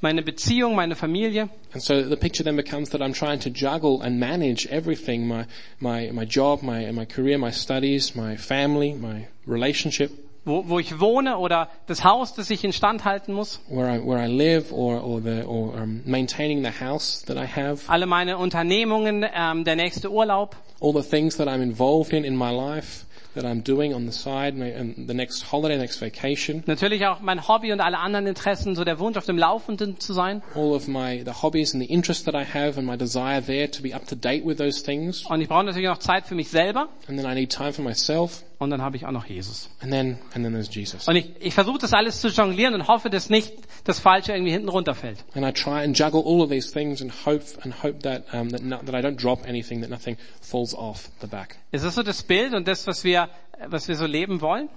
[0.00, 1.48] meine Beziehung, meine Familie.
[1.72, 5.46] And so the picture then becomes that I'm trying to juggle and manage everything, my,
[5.80, 10.10] my, my job, my, my career, my studies, my family, my relationship,
[10.46, 13.60] Wo, wo ich wohne oder das Haus, das ich instand halten muss.
[13.68, 17.46] where I, where I live or, or the, or um, maintaining the house that I
[17.46, 20.54] have, Alle meine Unternehmungen, ähm, der nächste Urlaub.
[20.80, 23.04] all the things that I'm involved in in my life
[23.34, 27.46] that I'm doing on the side, and the next holiday, next vacation, Natürlich auch mein
[27.48, 30.42] Hobby und alle anderen Interessen, so der Wunsch auf dem Laufenden zu sein.
[30.54, 33.68] all of my, the hobbies and the interests that I have and my desire there
[33.70, 35.26] to be up to date with those things.
[35.26, 36.88] Und ich brauche natürlich noch Zeit für mich selber.
[37.08, 38.42] And then I need time for myself.
[38.58, 39.68] Und dann habe ich auch noch Jesus.
[39.80, 41.06] And then, and then there's Jesus.
[41.08, 43.52] Und ich, ich versuche das alles zu jonglieren und hoffe, dass nicht
[43.84, 45.24] das Falsche irgendwie hinten runterfällt.
[45.34, 48.50] And I try and juggle all of these things and hope, and hope that, um,
[48.50, 51.58] that, no, that I don't drop anything, that nothing falls off the back.
[51.70, 53.28] Ist das so das Bild und das, was wir,
[53.68, 54.70] was wir so leben wollen?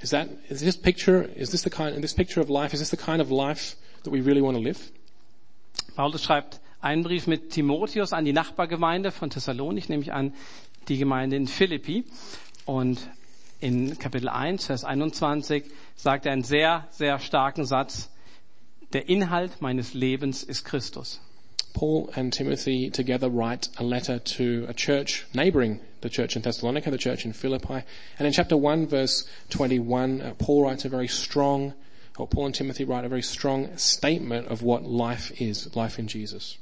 [0.00, 2.90] Is that, is this picture, is this the kind, this picture of life, is this
[2.90, 4.78] the kind of life that we really want to live?
[5.96, 10.32] Paulus schreibt einen Brief mit Timotheus an die Nachbargemeinde von Thessalonik, nämlich an
[10.88, 12.04] die Gemeinde in Philippi.
[12.64, 13.00] Und
[13.60, 15.64] in Kapitel 1, Vers 21
[15.96, 18.08] sagt er einen sehr, sehr starken Satz.
[18.92, 21.20] Der Inhalt meines Lebens ist Christus.
[21.74, 26.90] Paul and Timothy together write a letter to a church neighboring the church in Thessalonica,
[26.90, 27.84] the church in Philippi.
[28.18, 31.74] And in chapter 1 verse 21, uh, Paul writes a very strong,
[32.16, 36.08] or Paul and Timothy write a very strong statement of what life is, life in
[36.08, 36.56] Jesus.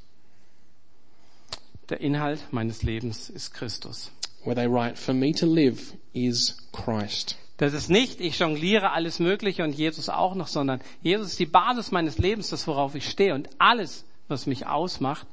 [1.89, 4.11] Der Inhalt meines Lebens ist Christus.
[4.47, 7.37] Where they write, for me to live is Christ.
[7.57, 11.47] Das ist nicht, ich jongliere alles Mögliche und Jesus auch noch, sondern Jesus ist die
[11.47, 13.35] Basis meines Lebens, das worauf ich stehe.
[13.35, 15.27] Und alles, was mich ausmacht,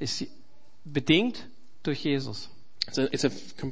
[0.00, 0.26] ist
[0.84, 1.46] bedingt
[1.82, 2.48] durch Jesus.
[2.88, 3.30] It's a, it's a,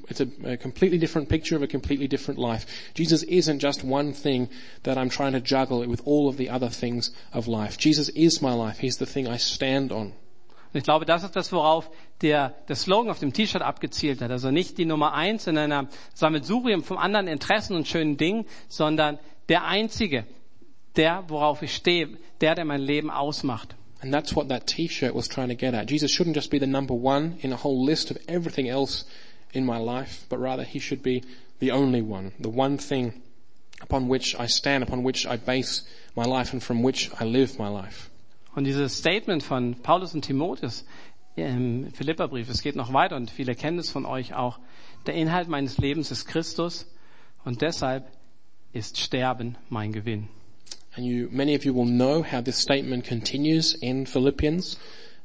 [0.08, 2.64] it's a, a completely different picture of a completely different life.
[2.94, 4.48] Jesus isn't just one thing
[4.84, 7.76] that I'm trying to juggle with all of the other things of life.
[7.76, 8.78] Jesus is my life.
[8.78, 10.12] He's the thing I stand on.
[10.72, 11.90] Und ich glaube, das ist das, worauf
[12.22, 14.30] der, der Slogan auf dem T-Shirt abgezielt hat.
[14.30, 19.18] Also nicht die Nummer eins in einer Sammelsurium von anderen Interessen und schönen Dingen, sondern
[19.48, 20.26] der Einzige,
[20.96, 23.74] der, worauf ich stehe, der, der mein Leben ausmacht.
[24.02, 25.90] And that's what that t-shirt was trying to get at.
[25.90, 29.04] Jesus shouldn't just be the number one in a whole list of everything else
[29.52, 31.22] in my life, but rather he should be
[31.58, 33.20] the only one, the one thing
[33.82, 35.82] upon which I stand, upon which I base
[36.16, 38.09] my life and from which I live my life.
[38.54, 40.84] Und dieses Statement von Paulus und Timotheus
[41.36, 44.58] im Philipperbrief, es geht noch weiter und viele kennen es von euch auch.
[45.06, 46.86] Der Inhalt meines Lebens ist Christus
[47.44, 48.10] und deshalb
[48.72, 50.28] ist Sterben mein Gewinn.
[50.96, 54.76] And you, many of you will know how this statement continues in Philippians.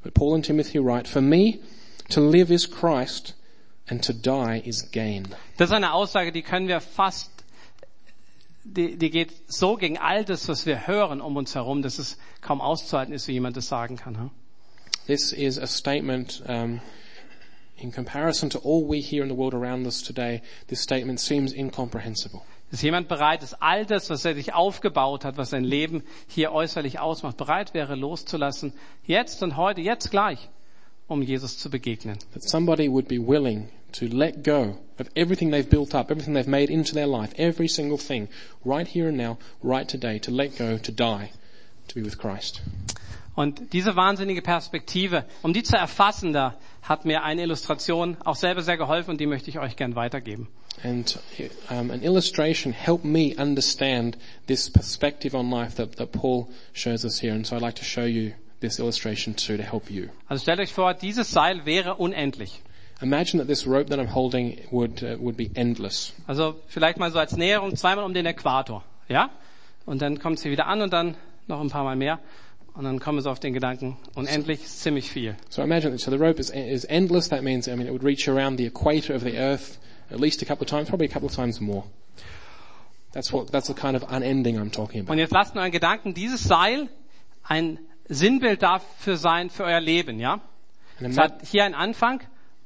[0.03, 1.59] But Paul and Timothy write, For me,
[2.09, 3.33] to live is Christ,
[3.89, 5.27] and to die is gain.
[5.57, 7.31] Das ist eine Aussage, die können wir fast,
[8.65, 12.17] die, die geht so gegen all das, was wir hören um uns herum, dass es
[12.41, 14.17] kaum auszuhalten ist, wie jemand das sagen kann.
[14.17, 14.31] Hm?
[15.05, 16.81] This is a statement, um,
[17.77, 21.53] in comparison to all we hear in the world around us today, this statement seems
[21.53, 22.41] incomprehensible.
[22.71, 26.51] Ist jemand bereit, dass all das, was er sich aufgebaut hat, was sein Leben hier
[26.51, 28.73] äußerlich ausmacht, bereit wäre loszulassen,
[29.05, 30.49] jetzt und heute, jetzt gleich,
[31.07, 32.17] um Jesus zu begegnen.
[32.33, 36.47] That somebody would be willing to let go of everything they've built up, everything they've
[36.47, 38.27] made into their life, every single thing,
[38.63, 41.31] right here and now, right today, to let go, to die,
[41.87, 42.61] to be with Christ.
[43.35, 48.61] Und diese wahnsinnige Perspektive, um die zu erfassen, da hat mir eine Illustration auch selber
[48.61, 50.47] sehr geholfen und die möchte ich euch gern weitergeben.
[50.83, 51.17] And
[51.69, 57.19] um, an illustration helped me understand this perspective on life that, that Paul shows us
[57.19, 57.33] here.
[57.33, 60.09] And so I'd like to show you this illustration too to help you.
[60.27, 62.61] Also stellt euch vor, dieses Seil wäre unendlich.
[63.05, 66.11] Imagine that this rope that I'm holding would uh, would be endless.
[66.25, 69.29] Also vielleicht mal so als Näherung zweimal um den Äquator, ja?
[69.85, 71.15] Und dann kommt sie wieder an und dann
[71.45, 72.19] noch ein paar Mal mehr.
[72.73, 75.35] Und dann kommen sie auf den Gedanken, unendlich ist ziemlich viel.
[75.49, 77.29] So imagine, so the rope is, is endless.
[77.29, 79.77] That means, I mean, it would reach around the equator of the earth
[80.11, 81.83] at least a couple of times, probably a couple of times more.
[83.13, 85.11] That's what, that's the kind of unending I'm talking about.
[85.13, 86.89] Und jetzt lasst nur einen Gedanken, dieses Seil
[87.43, 90.41] ein Sinnbild dafür sein für euer Leben, ja?
[90.99, 92.21] Es hat hier einen Anfang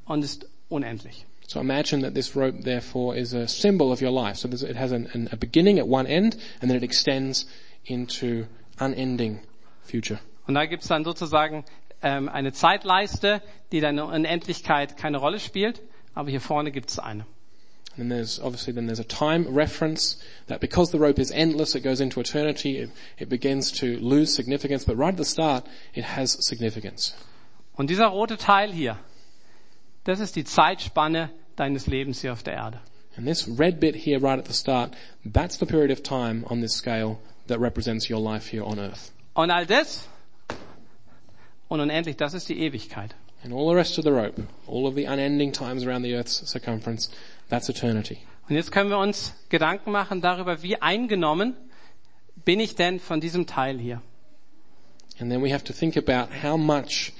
[0.09, 1.25] und ist unendlich.
[1.49, 4.37] so imagine that this rope therefore is a symbol of your life.
[4.37, 7.45] So it has an, an, a beginning at one end and then it extends
[7.85, 8.45] into
[8.79, 9.39] unending
[9.81, 10.19] future.
[10.47, 11.65] Und da gibt's dann sozusagen
[12.03, 13.41] ähm, eine Zeitleiste,
[13.71, 15.81] die dann in Unendlichkeit keine Rolle spielt,
[16.13, 17.25] aber hier vorne gibt's eine.
[17.97, 21.83] And there's obviously then there's a time reference that because the rope is endless, it
[21.83, 26.05] goes into eternity, it, it begins to lose significance, but right at the start, it
[26.15, 27.15] has significance.
[27.75, 28.99] Und dieser rote Teil hier,
[30.09, 32.79] das ist die Zeitspanne deines Lebens hier auf der Erde.
[33.17, 34.95] And this red bit here right at the start,
[35.25, 37.17] that's the period of time on this scale
[37.47, 39.11] that represents your life here on earth.
[39.33, 40.07] Und all das
[41.67, 43.15] und unendlich, das ist die Ewigkeit.
[43.43, 46.45] And all the rest of the rope, all of the unending times around the earth's
[46.49, 47.09] circumference,
[47.49, 48.19] that's eternity.
[48.49, 51.55] Und jetzt können wir uns Gedanken machen darüber, wie eingenommen
[52.45, 54.01] bin ich denn von diesem Teil hier.
[55.19, 57.11] And then we have to think about how much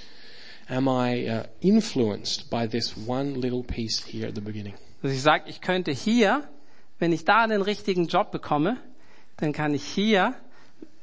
[0.70, 4.74] am I uh, influenced by this one little piece here at the beginning.
[5.02, 6.44] Dass ich sage, ich könnte hier,
[7.00, 8.78] wenn ich da den richtigen Job bekomme,
[9.38, 10.36] dann kann ich hier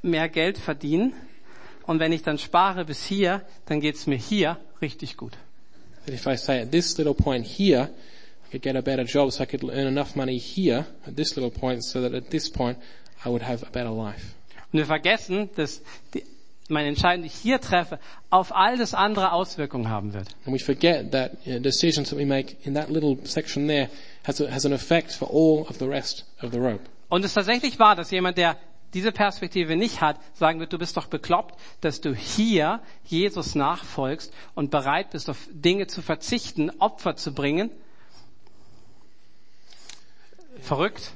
[0.02, 1.14] mehr Geld verdienen.
[1.87, 5.33] Und wenn ich dann spare bis hier, dann geht's mir hier richtig gut.
[6.05, 7.90] That if I say at this little point here,
[8.46, 11.37] I could get a better job so I could earn enough money here at this
[11.37, 12.79] little point so that at this point
[13.24, 14.35] I would have a better life.
[14.72, 15.81] Und wir vergessen, dass
[16.12, 16.22] die,
[16.70, 17.98] meine Entscheidung, die ich hier treffe,
[18.31, 20.29] auf all das andere Auswirkungen haben wird.
[20.46, 23.88] And we forget that uh, decisions that we make in that little section there
[24.26, 26.81] has, a, has an effect for all of the rest of the rope.
[27.09, 28.57] Und es ist tatsächlich wahr, dass jemand, der
[28.94, 34.33] diese Perspektive nicht hat, sagen wird, du bist doch bekloppt, dass du hier Jesus nachfolgst
[34.55, 37.70] und bereit bist, auf Dinge zu verzichten, Opfer zu bringen.
[40.61, 41.12] Verrückt.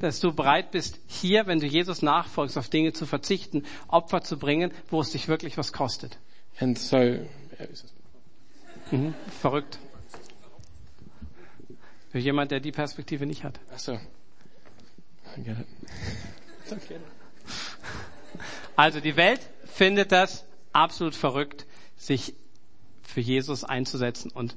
[0.00, 4.38] Dass du bereit bist, hier, wenn du Jesus nachfolgst, auf Dinge zu verzichten, Opfer zu
[4.38, 6.18] bringen, wo es dich wirklich was kostet.
[6.60, 6.96] And so,
[8.90, 9.14] Mhm.
[9.40, 9.78] Verrückt.
[12.10, 13.58] Für jemand, der die Perspektive nicht hat.
[13.76, 15.66] so, I get it.
[18.76, 21.64] Also die Welt findet das absolut verrückt,
[21.96, 22.34] sich
[23.02, 24.56] für Jesus einzusetzen und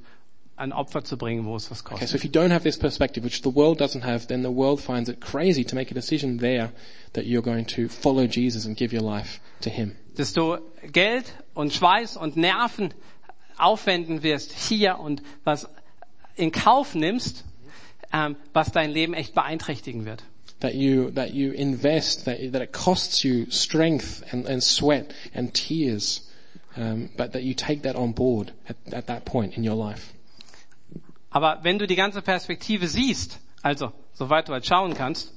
[0.60, 2.08] ein Opfer zu bringen, wo es was Okay, kostet.
[2.10, 4.80] so if you don't have this perspective, which the world doesn't have, then the world
[4.80, 6.70] finds it crazy to make a decision there
[7.14, 9.96] that you're going to follow Jesus and give your life to Him.
[10.16, 10.58] Dass du
[10.92, 12.92] Geld und Schweiß und Nerven
[13.56, 15.68] aufwenden wirst hier und was
[16.36, 17.44] in Kauf nimmst,
[18.12, 20.22] ähm, was dein Leben echt beeinträchtigen wird.
[20.60, 25.54] That you, that you invest, that, that it costs you strength and, and sweat and
[25.54, 26.28] tears,
[26.76, 30.12] um, but that you take that on board at, at that point in your life.
[31.30, 35.32] Aber wenn du die ganze Perspektive siehst, also soweit du halt schauen kannst,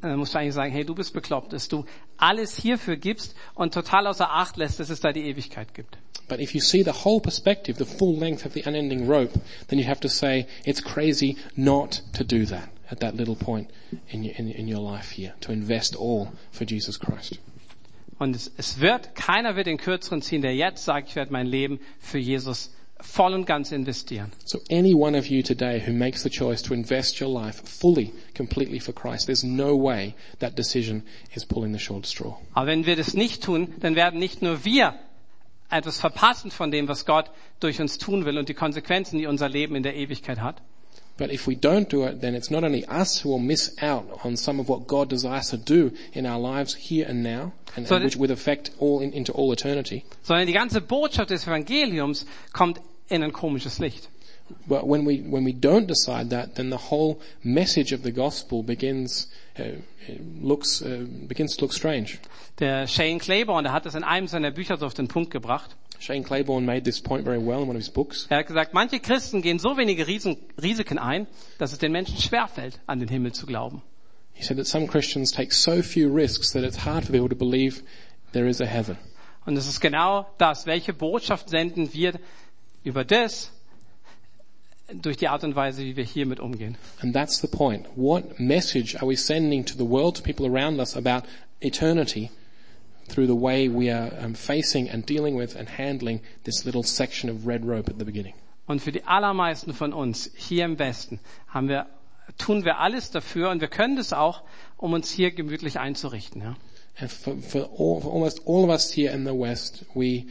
[0.00, 1.84] dann musst du eigentlich sagen, hey, du bist bekloppt, dass du
[2.16, 5.96] alles hierfür gibst und total außer Acht lässt, dass es da die Ewigkeit gibt.
[6.28, 9.78] But if you see the whole perspective, the full length of the unending rope, then
[9.78, 13.68] you have to say it's crazy not to do that at that little point
[14.08, 17.38] in your, in, in your life here, to invest all for Jesus Christ.
[18.18, 21.46] Und es, es wird, keiner wird den kürzeren ziehen, der jetzt sagt, ich werde mein
[21.46, 24.32] Leben für Jesus voll und ganz investieren.
[24.44, 28.12] So any one of you today who makes the choice to invest your life fully,
[28.34, 31.02] completely for Christ, there's no way that decision
[31.34, 32.36] is pulling the short straw.
[32.54, 34.94] Aber wenn wir das nicht tun, dann werden nicht nur wir
[35.70, 39.48] etwas verpassen von dem, was Gott durch uns tun will und die Konsequenzen, die unser
[39.48, 40.62] Leben in der Ewigkeit hat,
[41.18, 44.24] But if we don't do it, then it's not only us who will miss out
[44.24, 47.86] on some of what God desires to do in our lives here and now, and,
[47.86, 50.04] So and which would affect all in, into all eternity.
[50.22, 54.08] sondern die ganze Botschaft des Evangeliums kommt in ein komisches Licht.
[54.66, 58.62] But when we when we don't decide that, then the whole message of the gospel
[58.62, 59.80] begins uh,
[60.40, 62.18] looks uh, begins to look strange.
[62.58, 65.76] Der Shane Claiborne, der hat das in einem seiner Bücher so auf den Punkt gebracht.
[66.00, 68.26] Shane Claiborne made this point very well in one of his books.
[68.28, 72.18] Er hat gesagt, manche Christen gehen so wenige Riesen, Risiken ein, dass es den Menschen
[72.18, 73.82] schwerfällt, an den Himmel zu glauben.
[74.32, 77.36] He said that some Christians take so few risks that it's hard for people to
[77.36, 77.82] believe
[78.32, 78.96] there is a heaven.
[79.44, 80.66] Und es ist genau das.
[80.66, 82.14] Welche Botschaft senden wir
[82.84, 83.50] über das
[84.92, 86.76] durch die Art und Weise, wie wir hiermit umgehen?
[87.00, 87.86] And that's the point.
[87.96, 91.26] What message are we sending to the world, to people around us about
[91.60, 92.30] eternity
[93.08, 97.30] through the way we are um, facing and dealing with and handling this little section
[97.30, 98.34] of red rope at the beginning?
[98.66, 101.86] Und für die allermeisten von uns hier im Westen haben wir,
[102.38, 104.42] tun wir alles dafür und wir können das auch,
[104.76, 106.42] um uns hier gemütlich einzurichten.
[106.42, 106.56] Ja?
[106.98, 110.26] And for, for, all, for almost all of us here in the West, we,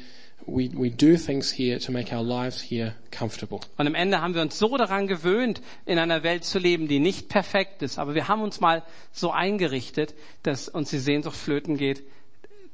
[0.48, 3.62] we, we do things here to make our lives here comfortable.
[3.78, 7.00] Und am Ende haben wir uns so daran gewöhnt, in einer Welt zu leben, die
[7.00, 8.00] nicht perfekt ist.
[8.00, 10.14] Aber wir haben uns mal so eingerichtet,
[10.44, 12.04] dass uns die Sehnsucht flöten geht,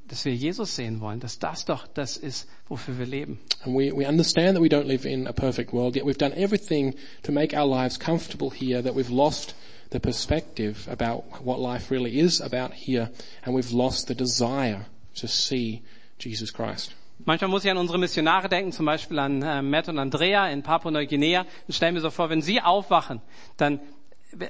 [0.08, 3.40] dass wir Jesus sehen wollen, dass das doch das ist, wofür wir leben.
[3.64, 6.34] And we, we understand that we don't live in a perfect world, yet we've done
[6.36, 9.54] everything to make our lives comfortable here, that we've lost
[9.90, 13.10] the perspective about what life really is about here,
[13.46, 15.82] and we've lost the desire to see
[16.20, 16.94] Jesus Christ.
[17.26, 20.64] Manchmal muss ich an unsere Missionare denken, zum Beispiel an äh, Matt und Andrea in
[20.64, 21.42] Papua-Neuguinea.
[21.42, 23.22] Und stell mir so vor, wenn sie aufwachen,
[23.58, 23.80] dann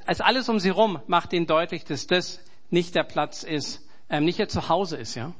[0.05, 2.39] als alles um sie rum macht ihnen deutlich, dass das
[2.69, 5.33] nicht der Platz ist, ähm, nicht ihr Zuhause ist, ja.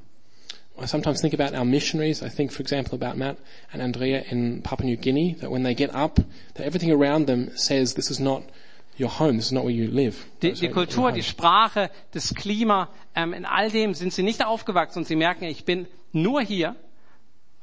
[0.79, 2.21] I sometimes think about our missionaries.
[2.21, 3.37] I think, for example, about Matt
[3.71, 6.19] and Andrea in Papua New Guinea, that when they get up,
[6.53, 8.43] that everything around them says this is not
[8.95, 10.27] your home, this is not where you live.
[10.43, 14.99] Die, die Kultur, die Sprache, das Klima, ähm, in all dem sind sie nicht aufgewachsen
[14.99, 16.75] und sie merken, ich bin nur hier,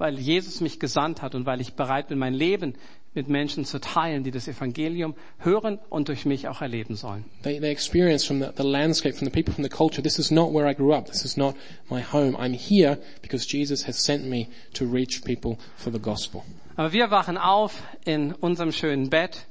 [0.05, 2.75] weil Jesus mich gesandt hat und weil ich bereit bin, mein Leben
[3.15, 7.25] mit Menschen zu teilen, die das Evangelium hören und durch mich auch erleben sollen.
[7.43, 10.31] They, they experience from the, the landscape, from the people, from the culture, this is
[10.31, 11.55] not where I grew up, this is not
[11.89, 12.37] my home.
[12.37, 16.43] I'm here because Jesus has sent me to reach people for the gospel.
[16.77, 19.47] Aber wir wachen auf in unserem schönen Bett,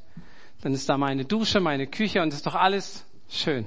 [0.62, 3.66] dann ist da meine Dusche, meine Küche und ist doch alles schön.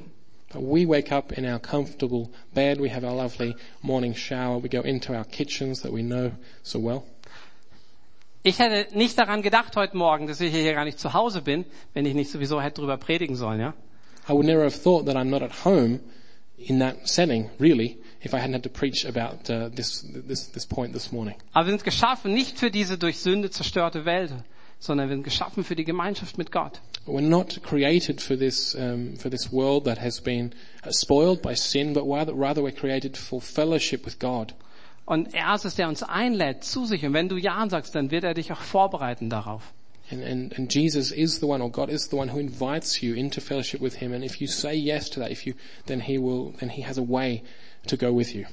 [0.58, 4.80] We wake up in our comfortable bed, we have our lovely morning shower, we go
[4.80, 6.32] into our kitchens that we know
[6.62, 7.04] so well.
[8.42, 11.64] Ich hätte nicht daran gedacht heute Morgen, dass ich hier gar nicht zu Hause bin,
[11.94, 13.74] wenn ich nicht sowieso hätte drüber predigen sollen, ja?
[14.28, 16.00] I would never have thought that I'm not at home
[16.56, 20.66] in that setting, really, if I hadn't had to preach about uh, this, this, this
[20.66, 21.36] point this morning.
[21.52, 24.32] Aber wir sind geschaffen nicht für diese durch Sünde zerstörte Welt,
[24.86, 26.80] sondern wir sind geschaffen für die Gemeinschaft mit Gott.
[27.06, 30.52] We're not created for this, um, for this world that has been
[30.90, 34.54] spoiled by sin, but rather, rather we're created for fellowship with God.
[35.04, 37.04] Und er ist es, der uns einlädt zu sich.
[37.06, 39.72] Und wenn du Ja sagst, dann wird er dich auch vorbereiten darauf.
[40.10, 43.14] And, and, and Jesus is the one, or God is the one who invites you
[43.14, 44.12] into fellowship with Him.
[44.12, 45.54] And if you say yes to that, if you,
[45.86, 47.42] then He will, then He has a way
[47.86, 48.46] to go with you.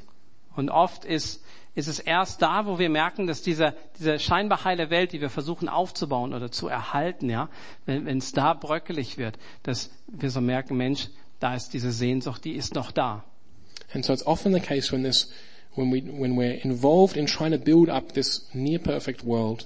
[0.55, 1.43] Und oft ist,
[1.75, 5.29] ist es erst da, wo wir merken, dass diese, diese scheinbar heile Welt, die wir
[5.29, 7.49] versuchen aufzubauen oder zu erhalten, ja,
[7.85, 12.53] wenn es da bröckelig wird, dass wir so merken, Mensch, da ist diese Sehnsucht, die
[12.53, 13.23] ist noch da.
[13.93, 15.31] And so it's often the case when this,
[15.75, 19.65] when we, when we're involved in trying to build up this near perfect world,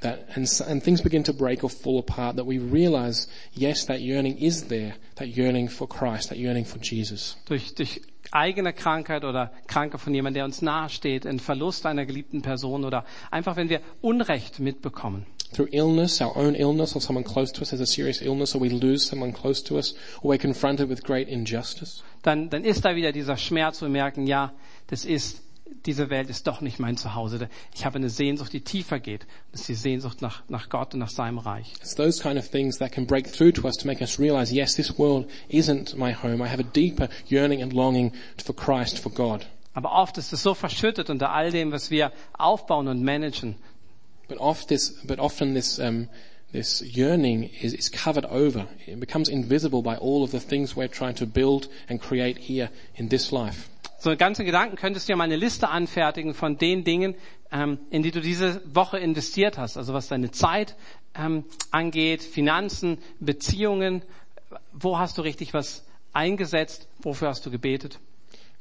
[0.00, 4.00] that, and, and things begin to break or fall apart, that we realize, yes, that
[4.00, 7.36] yearning is there, that yearning for Christ, that yearning for Jesus.
[7.46, 8.00] Durch, durch
[8.32, 13.04] eigene Krankheit oder Kranke von jemandem, der uns nahesteht, ein Verlust einer geliebten Person oder
[13.30, 15.26] einfach, wenn wir Unrecht mitbekommen.
[15.52, 18.60] Through illness, our own illness, or someone close to us has a serious illness, or
[18.60, 22.04] we lose someone close to us, or we're confronted with great injustice.
[22.22, 24.52] Dann, dann ist da wieder dieser Schmerz, wo wir merken, ja,
[24.86, 25.42] das ist,
[25.86, 27.48] diese Welt ist doch nicht mein Zuhause.
[27.74, 29.26] Ich habe eine Sehnsucht, die tiefer geht.
[29.52, 31.72] Das ist die Sehnsucht nach, nach Gott und nach seinem Reich.
[31.80, 34.52] It's those kind of things that can break through to us to make us realize,
[34.52, 36.44] yes, this world isn't my home.
[36.44, 38.12] I have a deeper yearning and longing
[38.42, 39.46] for Christ, for God.
[39.72, 43.54] Aber oft ist es so verschüttet unter all dem, was wir aufbauen und managen,
[44.30, 46.08] But oft this, but often this, um,
[46.52, 48.68] this yearning is, is covered over.
[48.86, 52.70] It becomes invisible by all of the things we're trying to build and create here
[52.94, 53.68] in this life.
[54.02, 57.14] So ganze Gedanken könntest du ja mal eine Liste anfertigen von den Dingen,
[57.52, 59.76] ähm, in die du diese Woche investiert hast.
[59.76, 60.74] Also was deine Zeit
[61.14, 64.00] ähm, angeht, Finanzen, Beziehungen.
[64.72, 65.84] Wo hast du richtig was
[66.14, 66.88] eingesetzt?
[67.00, 67.98] Wofür hast du gebetet?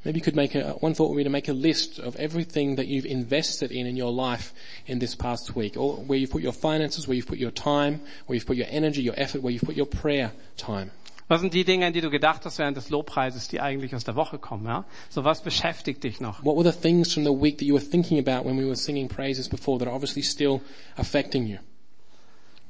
[0.04, 2.76] Maybe you could make a, one thought would be to make a list of everything
[2.76, 4.54] that you've invested in in your life
[4.88, 5.78] in this past week.
[5.78, 8.68] Or where you've put your finances, where you've put your time, where you've put your
[8.70, 10.92] energy, your effort, where you've put your prayer time.
[11.30, 14.04] Was sind die Dinge, an die du gedacht hast während des Lobpreises, die eigentlich aus
[14.04, 14.66] der Woche kommen?
[14.66, 14.84] Ja?
[15.10, 16.44] So was beschäftigt dich noch?
[16.44, 18.76] What were the things from the week that you were thinking about when we were
[18.76, 20.60] singing praises before that are obviously still
[20.98, 21.58] affecting you?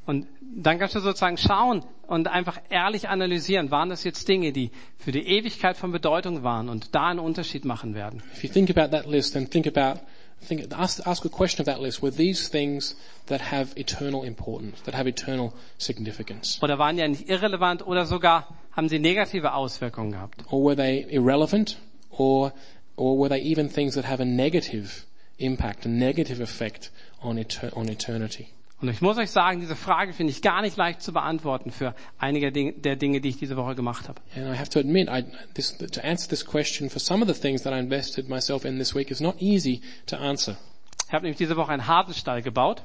[0.05, 4.71] Und dann kannst du sozusagen schauen und einfach ehrlich analysieren, waren das jetzt Dinge, die
[4.97, 8.21] für die Ewigkeit von Bedeutung waren und da einen Unterschied machen werden.
[8.33, 10.01] If you think about that list and think about,
[10.41, 12.01] think, ask, ask a question of that list.
[12.01, 12.95] Were these things
[13.27, 16.59] that have eternal importance, that have eternal significance?
[16.61, 20.43] Oder waren die nicht irrelevant oder sogar haben sie negative Auswirkungen gehabt?
[20.51, 21.77] Or were they irrelevant?
[22.09, 22.53] Or,
[22.95, 25.05] or were they even things that have a negative
[25.37, 28.53] impact, a negative effect on eternity?
[28.81, 31.93] Und ich muss euch sagen, diese Frage finde ich gar nicht leicht zu beantworten für
[32.17, 34.21] einige der Dinge, die ich diese Woche gemacht habe.
[34.35, 37.39] And I have to admit, I, this, to answer this question for some of the
[37.39, 40.55] things that I invested myself in this week is not easy to answer.
[41.07, 42.83] Ich habe nämlich diese Woche einen Hartenstall gebaut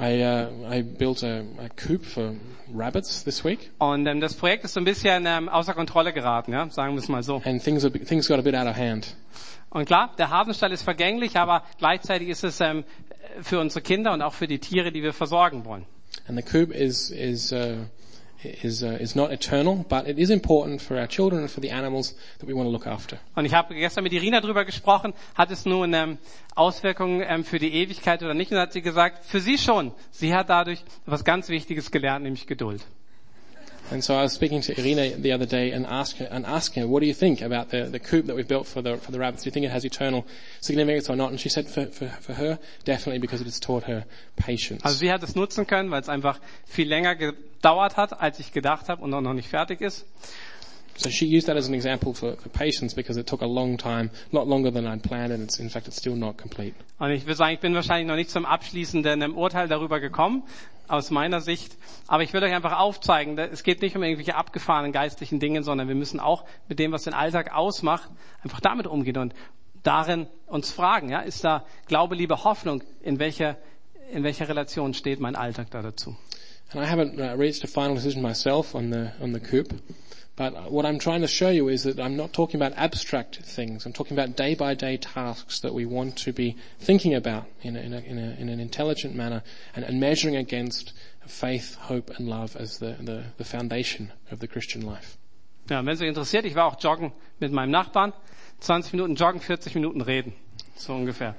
[0.00, 2.36] I, uh, I built a, a coop for
[2.72, 6.52] rabbits this week, Und ähm, das Projekt ist so ein bisschen ähm, außer Kontrolle geraten,
[6.52, 7.42] ja, sagen wir es mal so.
[7.44, 9.16] and things, are, things got a bit out of hand.
[9.70, 12.84] Und klar, der Hafenstall ist vergänglich, aber gleichzeitig ist es ähm,
[13.42, 15.84] für unsere Kinder und auch für die Tiere, die wir versorgen wollen.
[16.26, 17.76] And the coop is, is, uh,
[18.62, 21.70] is, uh, is not eternal, but it is important for our children and for the
[21.70, 23.18] animals that we want to look after.
[23.34, 26.18] Und ich habe gestern mit Irina drüber gesprochen, hat es nun ähm,
[26.54, 28.52] Auswirkungen ähm, für die Ewigkeit oder nicht?
[28.52, 29.92] Und hat sie gesagt, für sie schon.
[30.10, 32.84] Sie hat dadurch was ganz Wichtiges gelernt, nämlich Geduld.
[33.90, 36.82] And so I was speaking to Irina the other day and, ask her, and asking
[36.82, 39.12] her, what do you think about the, the coop that we've built for the, for
[39.12, 39.44] the rabbits?
[39.44, 40.26] Do you think it has eternal
[40.60, 41.30] significance or not?
[41.30, 44.04] And she said for, for, for her, definitely because it has taught her
[44.36, 44.84] patience.
[44.84, 48.52] Also sie hat es nutzen können, weil es einfach viel länger gedauert hat, als ich
[48.52, 50.04] gedacht habe und auch noch nicht fertig ist.
[50.98, 53.78] So she used that as an example for, for patience because it took a long
[53.78, 56.74] time, lot longer than I'd planned, and it's, in fact it's still not complete.
[56.98, 60.42] Und ich will sagen, ich bin wahrscheinlich noch nicht zum abschließenden ähm, Urteil darüber gekommen,
[60.88, 61.76] aus meiner Sicht.
[62.08, 65.86] Aber ich will euch einfach aufzeigen, es geht nicht um irgendwelche abgefahrenen geistlichen Dinge, sondern
[65.86, 68.10] wir müssen auch mit dem, was den Alltag ausmacht,
[68.42, 69.34] einfach damit umgehen und
[69.82, 73.56] darin uns fragen, ja, ist da Glaube, Liebe, Hoffnung, in welcher,
[74.10, 76.16] in welcher Relation steht mein Alltag da dazu?
[76.72, 79.72] And I haven't uh, reached a final decision myself on the on the coop,
[80.38, 83.84] but what I'm trying to show you is that I'm not talking about abstract things.
[83.84, 87.74] I'm talking about day by day tasks that we want to be thinking about in
[87.76, 89.42] a, in, a, in, a, in an intelligent manner
[89.74, 90.92] and, and measuring against
[91.26, 95.18] faith, hope, and love as the, the, the foundation of the Christian life.
[95.68, 98.12] Ja, wenn es euch interessiert, ich war auch joggen mit meinem Nachbarn.
[98.60, 100.34] 20 Minuten joggen, 40 Minuten reden.
[100.76, 101.34] So ungefähr.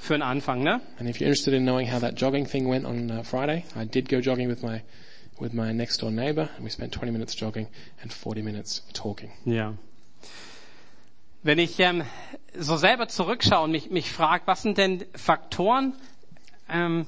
[0.00, 0.80] Für einen Anfang, ne?
[1.00, 3.84] And if you're interested in knowing how that jogging thing went on uh, Friday, I
[3.84, 4.82] did go jogging with my
[5.40, 7.68] with my next door neighbor, and we spent 20 minutes jogging
[8.02, 9.30] and 40 minutes talking.
[9.44, 9.74] Ja.
[11.42, 12.04] Wenn ich ähm,
[12.56, 15.94] so selber zurückschaue und mich, mich frage, was sind denn Faktoren,
[16.68, 17.06] ähm,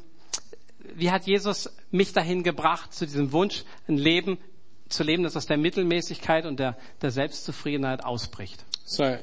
[0.96, 4.38] wie hat Jesus mich dahin gebracht, zu diesem Wunsch, ein Leben
[4.88, 8.64] zu leben, das aus der Mittelmäßigkeit und der, der Selbstzufriedenheit ausbricht?
[8.84, 9.16] So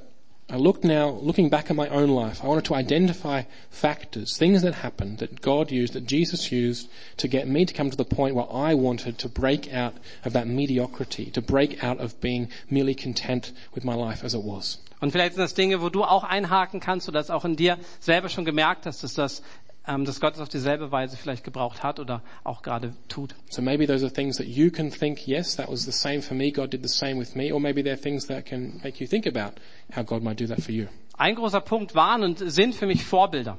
[0.50, 4.64] I look now, looking back at my own life, I wanted to identify factors, things
[4.64, 8.04] that happened that God used, that Jesus used to get me to come to the
[8.04, 9.94] point where I wanted to break out
[10.26, 14.44] of that mediocrity, to break out of being merely content with my life as it
[14.44, 14.78] was.
[15.00, 17.78] Und vielleicht sind das Dinge, wo du auch einhaken kannst oder das auch in dir
[18.00, 19.42] selber schon gemerkt hast, dass das,
[19.88, 23.36] ähm, dass Gott es auf dieselbe Weise vielleicht gebraucht hat oder auch gerade tut.
[23.50, 26.36] So maybe those are things that you can think, yes, that was the same for
[26.36, 29.08] me, God did the same with me, or maybe they're things that can make you
[29.08, 29.60] think about
[29.96, 30.88] how God might do that for you.
[31.18, 33.58] Ein großer Punkt waren und sind für mich Vorbilder.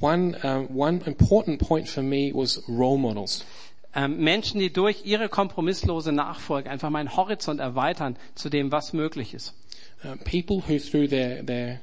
[0.00, 3.44] One, um, one important point for me was role models.
[3.94, 9.34] ähm, Menschen, die durch ihre kompromisslose Nachfolge einfach meinen Horizont erweitern zu dem, was möglich
[9.34, 9.54] ist.
[10.04, 11.80] Uh, people who through their, their,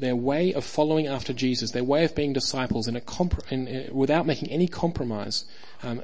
[0.00, 3.68] their way of following after Jesus, their way of being disciples in a compr- in,
[3.68, 5.44] uh, without making any compromise,
[5.82, 6.02] um,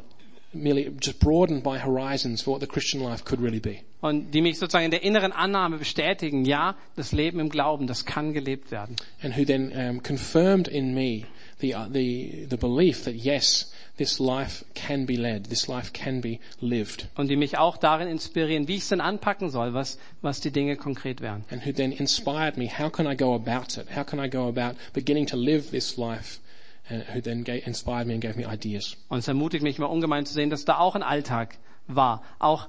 [0.52, 3.82] merely just broadened my horizons for what the Christian life could really be.
[4.00, 8.04] Und die mich sozusagen in der inneren Annahme bestätigen, ja, das Leben im Glauben, das
[8.04, 8.96] kann gelebt werden.
[9.22, 11.24] And who then um, confirmed in me
[11.60, 16.20] the, uh, the, the belief that yes, this life can be led, this life can
[16.20, 17.08] be lived.
[17.16, 20.50] Und die mich auch darin inspirieren, wie ich es denn anpacken soll, was, was die
[20.50, 21.44] Dinge konkret wären.
[21.50, 23.86] And who then inspired me, how can I go about it?
[23.96, 26.40] How can I go about beginning to live this life?
[26.88, 28.96] And who then inspired me and gave me ideas.
[29.08, 32.22] Und es ermutigt mich mal ungemein zu sehen, dass da auch ein Alltag war.
[32.38, 32.68] Auch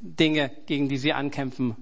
[0.00, 1.76] Dinge, gegen die sie ankämpfen,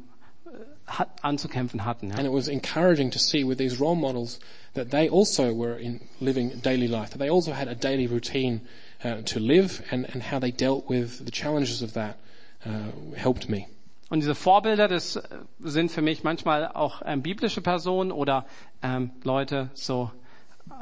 [0.86, 2.10] hat, anzukämpfen hatten.
[2.10, 2.16] Ja.
[2.16, 4.38] And it was encouraging to see with these role models
[4.74, 8.60] that they also were in living daily life, that they also had a daily routine
[9.04, 12.16] uh, to live and, and how they dealt with the challenges of that
[12.64, 13.66] uh, helped me.
[14.08, 15.22] Und diese Vorbilder, das äh,
[15.58, 18.46] sind für mich manchmal auch ähm, biblische Personen oder
[18.82, 20.12] ähm, Leute so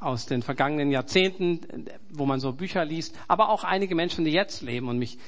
[0.00, 4.32] aus den vergangenen Jahrzehnten, äh, wo man so Bücher liest, aber auch einige Menschen, die
[4.32, 5.18] jetzt leben und mich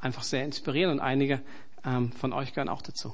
[0.00, 1.40] einfach sehr inspirieren und einige
[1.84, 3.12] ähm, von euch gehören auch dazu.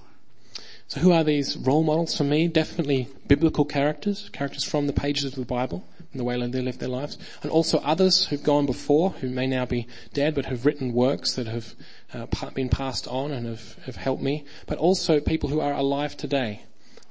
[0.89, 2.47] So who are these role models for me?
[2.47, 5.82] Definitely biblical characters, characters from the pages of the Bible
[6.12, 7.18] and the way they lived their lives.
[7.43, 11.34] And also others who've gone before, who may now be dead, but have written works
[11.34, 11.74] that have
[12.14, 14.45] uh, been passed on and have, have helped me.
[14.66, 16.62] But also people who are alive today,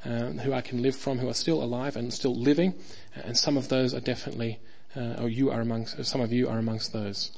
[0.05, 2.75] uh, who I can live from, who are still alive and still living.
[3.13, 4.59] And some of those are definitely,
[4.95, 7.31] uh, or you are amongst, some of you are amongst those.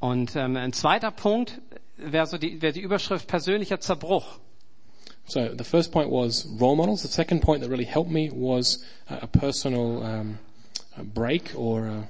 [0.00, 1.60] Und ähm, ein zweiter Punkt
[1.98, 4.38] wäre so die, wäre die Überschrift persönlicher Zerbruch.
[5.30, 7.02] So the first point was role models.
[7.02, 10.38] The second point that really helped me was uh, a personal um,
[10.96, 12.08] a break or a,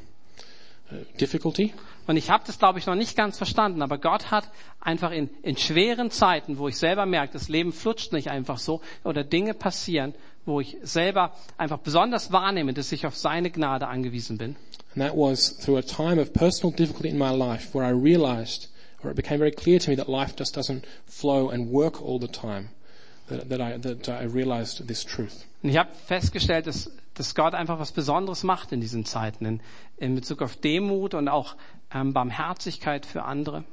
[0.90, 1.74] uh, difficulty.
[2.06, 4.48] Und ich habe das, glaube ich, noch nicht ganz verstanden, aber Gott hat
[4.80, 8.80] einfach in, in schweren Zeiten, wo ich selber merke, das Leben flutscht nicht einfach so
[9.04, 10.14] oder Dinge passieren,
[10.46, 14.56] wo ich selber einfach besonders wahrnehme, dass ich auf seine Gnade angewiesen bin.
[14.94, 18.68] And that was through a time of personal difficulty in my life where I realized,
[19.04, 22.18] or it became very clear to me that life just doesn't flow and work all
[22.18, 22.70] the time.
[23.31, 25.47] That, I, that I realized this truth.
[25.62, 29.62] Und ich habe festgestellt, dass, dass Gott einfach was Besonderes macht in diesen Zeiten, in,
[29.99, 31.55] in Bezug auf Demut und auch
[31.95, 33.64] ähm, Barmherzigkeit für andere.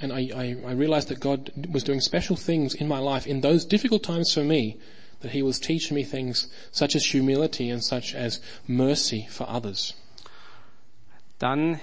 [0.00, 3.40] And I, I, I realized that God was doing special things in my life in
[3.42, 4.76] those difficult times for me,
[5.20, 9.94] that He was teaching me things such as humility and such as mercy for others.
[11.38, 11.78] Dann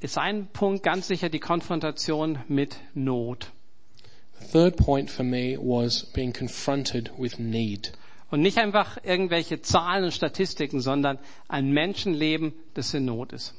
[0.00, 3.50] ist ein Punkt ganz sicher die Konfrontation mit Not.
[4.52, 7.92] Third point for me was being confronted with need.
[8.30, 11.18] Und nicht einfach irgendwelche Zahlen und Statistiken, sondern
[11.48, 13.54] ein Menschenleben, das in Not ist.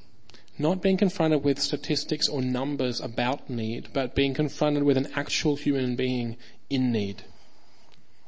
[0.58, 5.58] Not being confronted with statistics or numbers about need, but being confronted with an actual
[5.58, 6.38] human being
[6.70, 7.24] in need.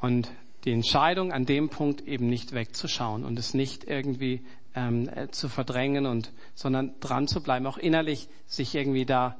[0.01, 0.29] Und
[0.65, 4.41] die Entscheidung an dem Punkt eben nicht wegzuschauen und es nicht irgendwie
[4.75, 9.37] ähm, äh, zu verdrängen und sondern dran zu bleiben, auch innerlich sich irgendwie da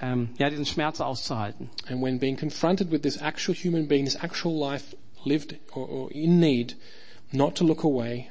[0.00, 1.70] ähm, ja diesen Schmerz auszuhalten.
[1.88, 6.12] And when being confronted with this actual human being, this actual life lived or, or
[6.12, 6.76] in need,
[7.32, 8.30] not to look away,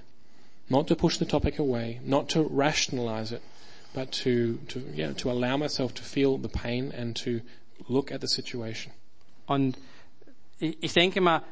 [0.70, 3.42] not to push the topic away, not to rationalize it,
[3.94, 7.42] but to, to, yeah, to allow myself to feel the pain and to
[7.88, 8.92] look at the situation.
[9.48, 9.78] Und
[10.60, 11.44] ich, denke mal,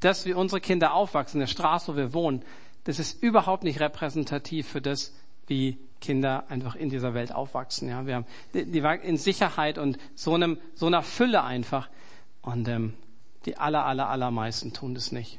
[0.00, 2.42] dass wir unsere Kinder aufwachsen, in der Straße, wo wir wohnen,
[2.84, 5.12] das ist überhaupt nicht repräsentativ für das,
[5.46, 7.88] wie Kinder einfach in dieser Welt aufwachsen.
[7.88, 11.88] Ja, wir haben die, die in Sicherheit und so einem so einer Fülle einfach.
[12.42, 12.92] Und ähm,
[13.46, 15.38] die aller aller allermeisten tun das nicht.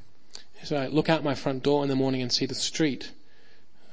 [0.64, 3.12] So I look out my front door in the morning and see the street,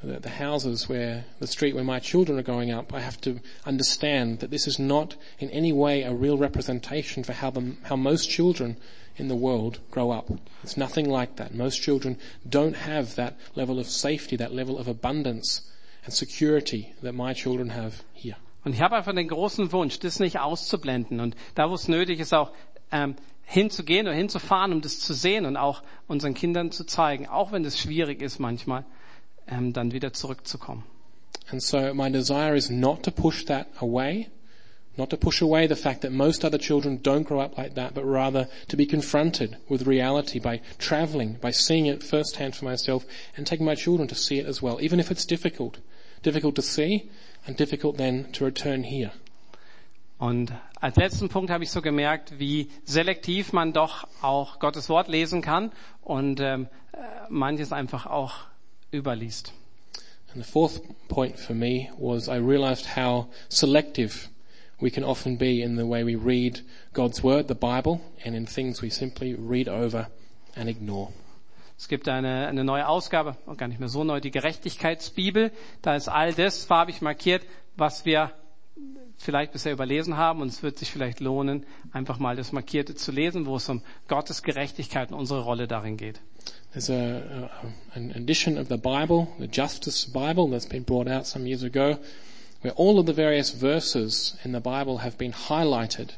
[0.04, 2.94] the, the houses where, the street where my children are growing up.
[2.94, 7.32] I have to understand that this is not in any way a real representation for
[7.32, 8.76] how the, how most children
[9.16, 10.30] in the world grow up.
[10.62, 11.52] It's nothing like that.
[11.52, 12.16] Most children
[12.48, 15.62] don't have that level of safety, that level of abundance
[16.04, 18.36] and security that my children have here.
[18.64, 22.20] Und ich habe einfach den großen Wunsch, das nicht auszublenden und da, wo es nötig
[22.20, 22.52] ist, auch
[22.92, 27.52] ähm, hinzugehen oder hinzufahren, um das zu sehen und auch unseren Kindern zu zeigen, auch
[27.52, 28.84] wenn es schwierig ist manchmal,
[29.48, 30.84] ähm, dann wieder zurückzukommen.
[31.50, 34.28] And so my desire is not to push that away,
[34.96, 37.94] not to push away the fact that most other children don't grow up like that,
[37.94, 43.04] but rather to be confronted with reality by traveling, by seeing it firsthand for myself
[43.36, 45.78] and taking my children to see it as well, even if it's difficult.
[46.22, 47.10] Difficult to see
[47.46, 49.12] and difficult then to return here.
[50.18, 55.08] Und als letzten Punkt habe ich so gemerkt, wie selektiv man doch auch Gottes Wort
[55.08, 55.72] lesen kann
[56.02, 56.98] und ähm, äh,
[57.30, 58.34] manches einfach auch
[58.92, 59.54] überliest.
[60.34, 64.28] And the fourth point for me was I realized how selective
[64.80, 66.60] we can often be in the way we read
[66.92, 70.08] God's Word, the Bible, and in things we simply read over
[70.56, 71.12] and ignore.
[71.78, 75.50] Es gibt eine, eine neue Ausgabe, oh, gar nicht mehr so neu, die Gerechtigkeitsbibel.
[75.80, 77.42] Da ist all das farbig markiert,
[77.76, 78.32] was wir
[79.16, 80.42] vielleicht bisher überlesen haben.
[80.42, 83.82] Und es wird sich vielleicht lohnen, einfach mal das Markierte zu lesen, wo es um
[84.08, 86.20] Gottes Gerechtigkeit und unsere Rolle darin geht.
[86.72, 87.50] There's a, a,
[87.94, 91.96] an edition of the Bible, the Justice Bible, that's been brought out some years ago,
[92.62, 96.10] where all of the various verses in the Bible have been highlighted,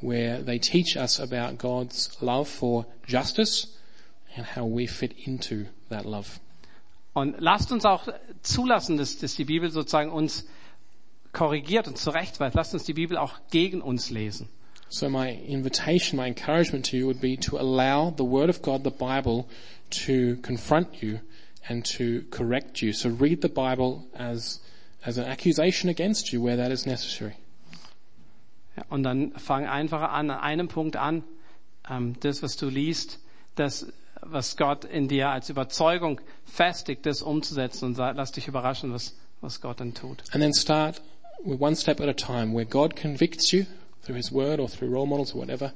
[0.00, 3.66] where they teach us about God's love for justice
[4.36, 6.40] and how we fit into that love.
[7.14, 8.08] Und lasst uns auch
[8.42, 10.46] zulassen, dass, dass die Bibel sozusagen uns
[11.32, 12.54] korrigiert und zurechtweist.
[12.54, 14.48] Lasst uns die Bibel auch gegen uns lesen.
[14.88, 18.84] So my invitation, my encouragement to you would be to allow the Word of God,
[18.84, 19.46] the Bible,
[20.04, 21.20] to confront you
[21.66, 22.92] and to correct you.
[22.92, 24.60] So read the Bible as,
[25.04, 27.34] as an accusation against you where that is necessary.
[28.76, 31.24] Ja, und dann fang einfach an, an einem Punkt an,
[31.88, 33.18] ähm, das, was du liest,
[33.54, 33.86] das,
[34.22, 39.60] was Gott in dir als Überzeugung festigt, das umzusetzen und lass dich überraschen, was, was
[39.60, 40.22] Gott dann tut.
[40.32, 41.02] And then start
[41.44, 43.66] with one step at a time where God convicts you
[44.02, 45.72] through His Word or through role models or whatever.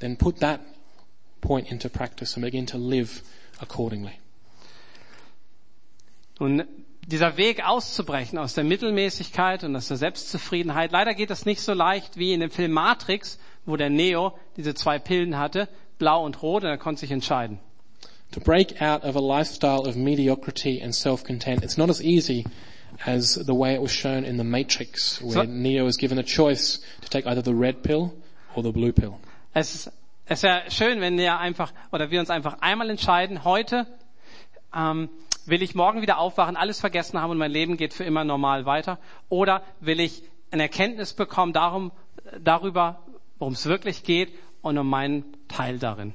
[0.00, 0.60] Then put that
[1.40, 3.22] point into practice and begin to live
[3.60, 4.18] accordingly.
[6.38, 6.64] Und
[7.06, 11.72] dieser Weg auszubrechen aus der Mittelmäßigkeit und aus der Selbstzufriedenheit, leider geht das nicht so
[11.74, 16.42] leicht wie in dem Film Matrix, wo der Neo diese zwei Pillen hatte, blau und
[16.42, 17.58] rot, und er konnte sich entscheiden.
[18.32, 22.44] To break out of a lifestyle of mediocrity and self-content, it's not as easy
[23.04, 26.22] as the way it was shown in the Matrix, where So- Neo is given a
[26.22, 28.12] choice to take either the red pill
[28.54, 29.14] or the blue pill.
[29.52, 29.92] Es ist,
[30.26, 33.86] es ja schön, wenn wir einfach, oder wir uns einfach einmal entscheiden, heute
[34.74, 35.10] ähm,
[35.44, 38.64] Will ich morgen wieder aufwachen, alles vergessen haben und mein Leben geht für immer normal
[38.64, 38.98] weiter?
[39.28, 40.22] Oder will ich
[40.52, 41.90] eine Erkenntnis bekommen darum,
[42.40, 43.00] darüber,
[43.38, 46.14] worum es wirklich geht und um meinen Teil darin?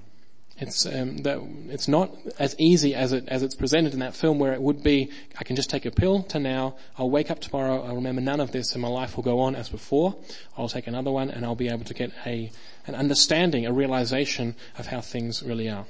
[0.59, 2.09] It's um, that it's not
[2.39, 5.11] as easy as it as it's presented in that film, where it would be.
[5.39, 6.73] I can just take a pill to now.
[6.97, 7.83] I'll wake up tomorrow.
[7.83, 10.15] I'll remember none of this, and my life will go on as before.
[10.57, 12.49] I'll take another one, and I'll be able to get a
[12.87, 15.85] an understanding, a realization of how things really are.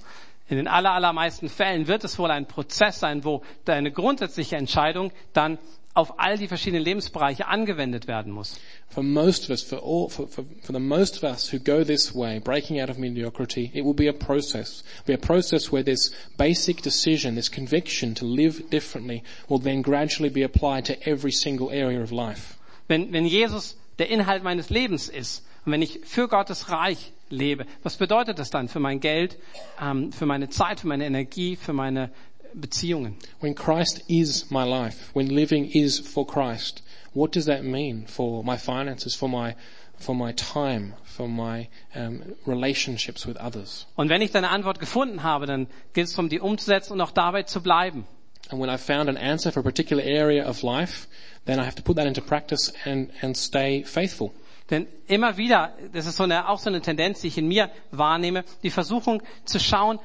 [0.50, 5.12] In den aller, allermeisten Fällen wird es wohl ein Prozess sein, wo deine grundsätzliche Entscheidung
[5.34, 5.58] dann
[5.98, 8.60] auf all die verschiedenen Lebensbereiche angewendet werden muss.
[8.88, 11.84] For most of us, for all, for, for, for the most of us who go
[11.84, 14.84] this way, breaking out of mediocrity, it will be a process.
[15.08, 20.30] Be a process where this basic decision, this conviction to live differently will then gradually
[20.30, 22.58] be applied to every single area of life.
[22.88, 27.66] Wenn, wenn Jesus der Inhalt meines Lebens ist und wenn ich für Gottes Reich lebe,
[27.84, 29.38] was bedeutet das dann für mein Geld,
[29.82, 32.12] ähm, für meine Zeit, für meine Energie, für meine
[32.54, 33.16] Beziehungen?
[33.40, 38.44] When Christ is my life, when living is for Christ, what does that mean for
[38.44, 39.56] my finances, for my,
[39.98, 43.88] for my time, for my um, relationships with others?
[43.96, 47.12] Und wenn ich deine Antwort gefunden habe, dann gilt es darum, die umzusetzen und auch
[47.12, 48.06] dabei zu bleiben.
[48.50, 51.08] And when I've found an answer for a particular area of life,
[51.46, 54.34] then I have to put that into practice and, and stay faithful.
[54.70, 57.70] Denn immer wieder, das ist so eine, auch so eine Tendenz, die ich in mir
[57.92, 60.00] wahrnehme, die Versuchung zu schauen,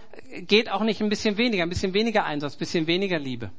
[0.47, 3.51] geht auch nicht ein bisschen weniger, ein bisschen weniger Einsatz, ein bisschen weniger Liebe.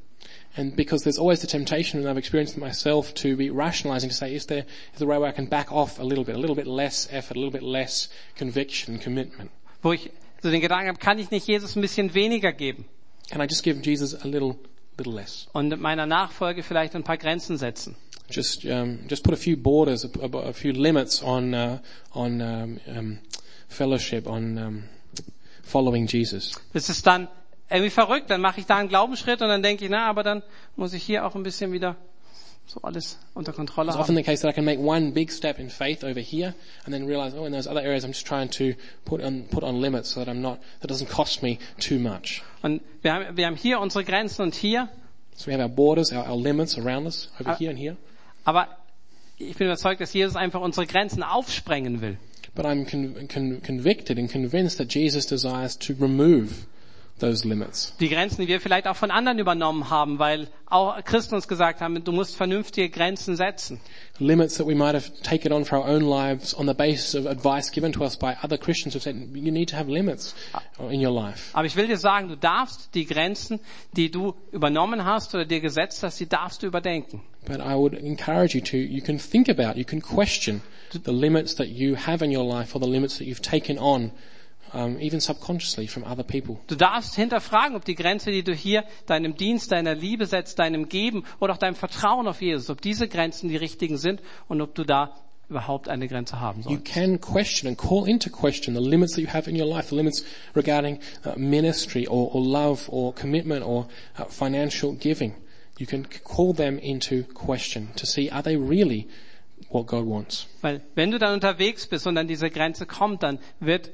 [0.56, 4.14] And because there's always the temptation, and I've experienced it myself, to be rationalizing, to
[4.14, 6.36] say, is there, is there a way where I can back off a little bit,
[6.36, 9.50] a little bit less effort, a little bit less conviction, commitment?
[9.82, 10.10] Wo ich
[10.42, 12.84] so den Gedanken habe, kann ich nicht Jesus ein bisschen weniger geben
[13.30, 14.56] Can I just give Jesus a little,
[14.96, 15.48] little less?
[15.52, 17.96] und meiner Nachfolge vielleicht ein paar Grenzen setzen?
[18.30, 21.78] Just, um, just put a few borders, a, a, few limits on, uh,
[22.14, 23.18] on um, um,
[23.68, 24.88] fellowship, on
[25.62, 26.54] following Jesus.
[26.72, 27.28] Das ist dann
[27.70, 30.42] irgendwie verrückt, dann mache ich da einen Glaubensschritt und dann denke ich, na, aber dann
[30.76, 31.96] muss ich hier auch ein bisschen wieder
[32.66, 34.02] so alles unter Kontrolle It's haben.
[34.02, 36.54] often the case that I can make one big step in faith over here
[36.84, 39.62] and then realize, oh, in those other areas I'm just trying to put on, put
[39.62, 42.42] on limits so that I'm not, that doesn't cost me too much.
[42.62, 44.88] Und wir haben, wir haben hier unsere Grenzen und hier,
[45.36, 47.96] So we have our borders, our, our limits around us over Uh, here and here.
[48.44, 48.68] Aber
[49.38, 52.18] ich bin überzeugt, dass Jesus einfach unsere Grenzen aufsprengen will.
[52.54, 56.66] But I'm con- con- convicted and convinced that Jesus desires to remove.
[57.20, 61.80] Die Grenzen, die wir vielleicht auch von anderen übernommen haben, weil auch Christen uns gesagt
[61.80, 63.80] haben, du musst vernünftige Grenzen setzen.
[64.18, 67.26] Limits that we might have taken on for our own lives on the basis of
[67.26, 70.34] advice given to us by other Christians who said, you need to have limits
[70.90, 71.50] in your life.
[71.52, 73.60] Aber ich will dir sagen, du darfst die Grenzen,
[73.92, 77.22] die du übernommen hast oder dir gesetzt hast, die darfst du überdenken.
[77.46, 80.62] But I would encourage you to, you can think about, you can question
[80.92, 84.10] the limits that you have in your life or the limits that you've taken on,
[84.74, 86.58] um, even subconsciously from other people.
[86.66, 90.88] Du darfst hinterfragen, ob die Grenze, die du hier deinem Dienst, deiner Liebe setzt, deinem
[90.88, 94.74] Geben oder auch deinem Vertrauen auf Jesus, ob diese Grenzen die richtigen sind und ob
[94.74, 95.14] du da
[95.48, 96.84] überhaupt eine Grenze haben You sollst.
[96.86, 99.94] can question and call into question the limits that you have in your life, the
[99.96, 100.24] limits
[100.56, 103.86] regarding uh, ministry or, or love or commitment or
[104.18, 105.34] uh, financial giving.
[105.78, 109.06] You can call them into question to see are they really
[109.70, 110.46] what God wants.
[110.62, 113.90] Weil wenn du dann unterwegs bist und an diese Grenze kommt, dann wird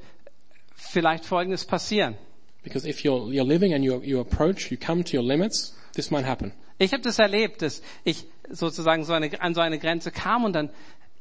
[0.89, 2.15] vielleicht Folgendes passieren.
[2.63, 6.11] Because if you're, you're living and you, you approach, you come to your limits, this
[6.11, 6.53] might happen.
[6.77, 10.53] Ich habe das erlebt, dass ich sozusagen so eine, an so eine Grenze kam und
[10.53, 10.69] dann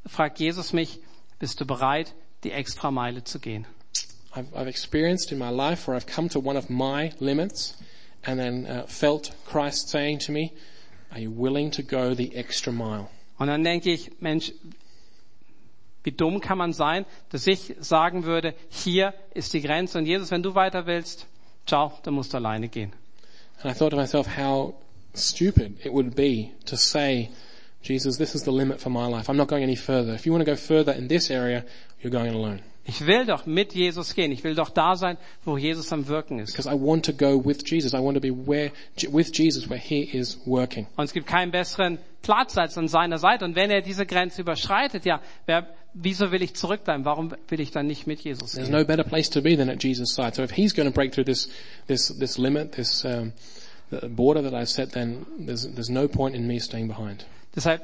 [0.07, 1.01] fragt Jesus mich,
[1.39, 3.67] bist du bereit, die extra Meile zu gehen?
[4.35, 7.77] I've, I've experienced in my life where I've come to one of my limits
[8.25, 10.53] and then uh, felt Christ saying to me,
[11.11, 13.09] are you willing to go the extra mile?
[13.39, 14.53] Und dann denke ich, Mensch,
[16.03, 20.31] wie dumm kann man sein, dass ich sagen würde, hier ist die Grenze und Jesus,
[20.31, 21.27] wenn du weiter willst,
[21.67, 22.93] ciao, dann musst du alleine gehen.
[23.63, 24.75] And I thought to myself how
[25.15, 27.31] stupid it would be to say,
[27.83, 29.29] Jesus, this is the limit for my life.
[29.29, 30.15] I'm not going any further.
[30.15, 31.65] If you want to go further in this area,
[32.03, 32.61] you're going alone.
[32.85, 34.33] Ich will doch mit Jesus gehen.
[34.33, 36.53] Ich will doch da sein, wo Jesus am Wirken ist.
[36.53, 37.93] Because I want to go with Jesus.
[37.93, 38.73] I want to be where,
[39.11, 40.87] with Jesus where He is working.
[40.97, 43.45] Und es gibt keinen besseren Platz als an seiner Seite.
[43.45, 47.05] Und wenn er diese Grenze überschreitet, ja, wer, wieso will ich zurückbleiben?
[47.05, 48.79] Warum will ich dann nicht mit Jesus There's gehen?
[48.79, 50.35] no better place to be than at Jesus' side.
[50.35, 51.49] So if He's going to break through this,
[51.87, 53.33] this, this limit, this um,
[54.11, 57.25] border that I've set, then there's, there's no point in me staying behind.
[57.55, 57.81] Deshalb,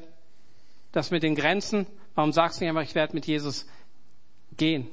[0.93, 3.67] das mit den Grenzen, warum sagst du nicht einfach, ich werde mit Jesus
[4.57, 4.89] gehen?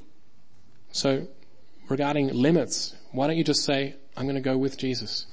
[0.92, 1.28] So
[1.90, 5.28] regarding limits, why don't you just say, I'm going to go with Jesus?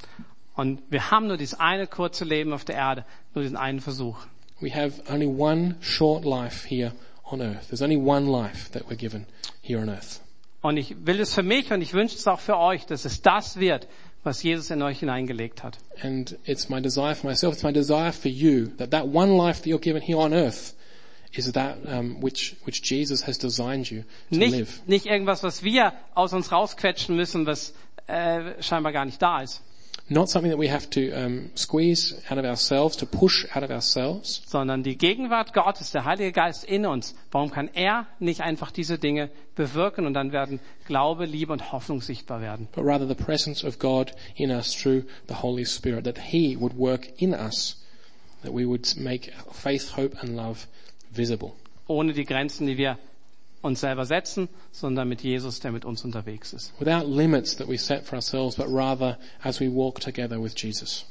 [0.60, 4.18] Und wir haben nur dieses eine kurze Leben auf der Erde, nur diesen einen Versuch.
[4.60, 6.92] We have only one short life here
[7.24, 7.68] on earth.
[7.68, 9.24] There's only one life that we're given
[9.62, 10.20] here on earth.
[10.60, 13.22] Und ich will es für mich und ich wünsche es auch für euch, dass es
[13.22, 13.88] das wird,
[14.22, 15.78] was Jesus in euch hineingelegt hat.
[16.02, 19.62] And it's my desire for myself, it's my desire for you, that that one life
[19.62, 20.74] that you're given here on earth
[21.32, 24.82] is that um, which, which Jesus has designed you to live.
[24.84, 27.72] Nicht, nicht irgendwas, was wir aus uns rausquetschen müssen, was
[28.08, 29.62] äh, scheinbar gar nicht da ist,
[30.12, 33.70] Not something that we have to um, squeeze out of ourselves, to push out of
[33.70, 37.14] ourselves, sondern die Gegenwart Gottes, der Heilige Geist in uns.
[37.30, 42.00] Warum kann er nicht einfach diese Dinge bewirken und dann werden Glaube, Liebe und Hoffnung
[42.00, 42.66] sichtbar werden?
[42.72, 46.76] but rather the presence of God in us through the Holy Spirit, that He would
[46.76, 47.80] work in us,
[48.42, 50.66] that we would make faith, hope and love
[51.12, 51.52] visible.
[51.86, 52.98] Ohne die Grenzen, die wir
[53.62, 56.72] uns selber setzen, sondern mit Jesus, der mit uns unterwegs ist.
[56.80, 61.06] Without limits that we set for ourselves, but rather as we walk together with Jesus.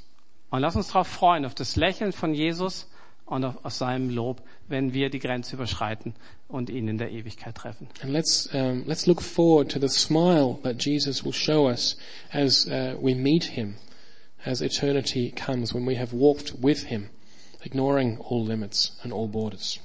[0.50, 2.88] Und lass uns darauf freuen, auf das Lächeln von Jesus
[3.26, 6.16] und auf, auf seinem Lob, wenn wir die Grenze überschreiten
[6.48, 7.88] und ihn in der Ewigkeit treffen.
[8.02, 11.98] And let's um, let's look forward to the smile that Jesus will show us
[12.32, 13.76] as uh, we meet Him,
[14.44, 17.10] as eternity comes when we have walked with Him,
[17.64, 19.80] ignoring all limits and all borders.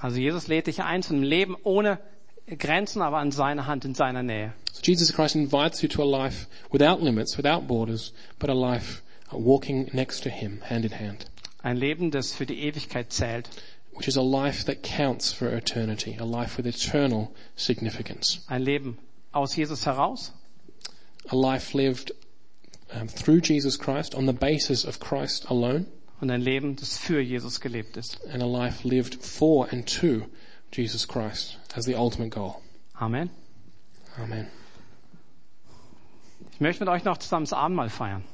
[0.00, 1.98] Also Jesus lädt dich ein zu einem Leben ohne
[2.46, 4.52] Grenzen, aber an seiner Hand, in seiner Nähe.
[4.72, 9.02] So Jesus Christ invites you to a life without limits, without borders, but a life
[9.32, 11.26] walking next to Him, hand in hand,
[11.62, 13.50] Ein Leben, das für die Ewigkeit zählt.
[13.94, 18.98] which is a life that counts for eternity, a life with eternal significance, Ein Leben
[19.32, 20.32] aus Jesus heraus
[21.30, 22.12] a life lived
[22.94, 25.86] um, through Jesus Christ on the basis of Christ alone,
[26.20, 28.18] und ein Leben, das für Jesus gelebt ist.
[28.32, 30.26] and a life lived for and to
[30.72, 32.56] Jesus Christ as the ultimate goal.
[32.94, 33.30] Amen.
[34.18, 34.48] Amen.
[36.52, 38.24] Ich möchte mit euch noch zusammen das Abendmahl feiern.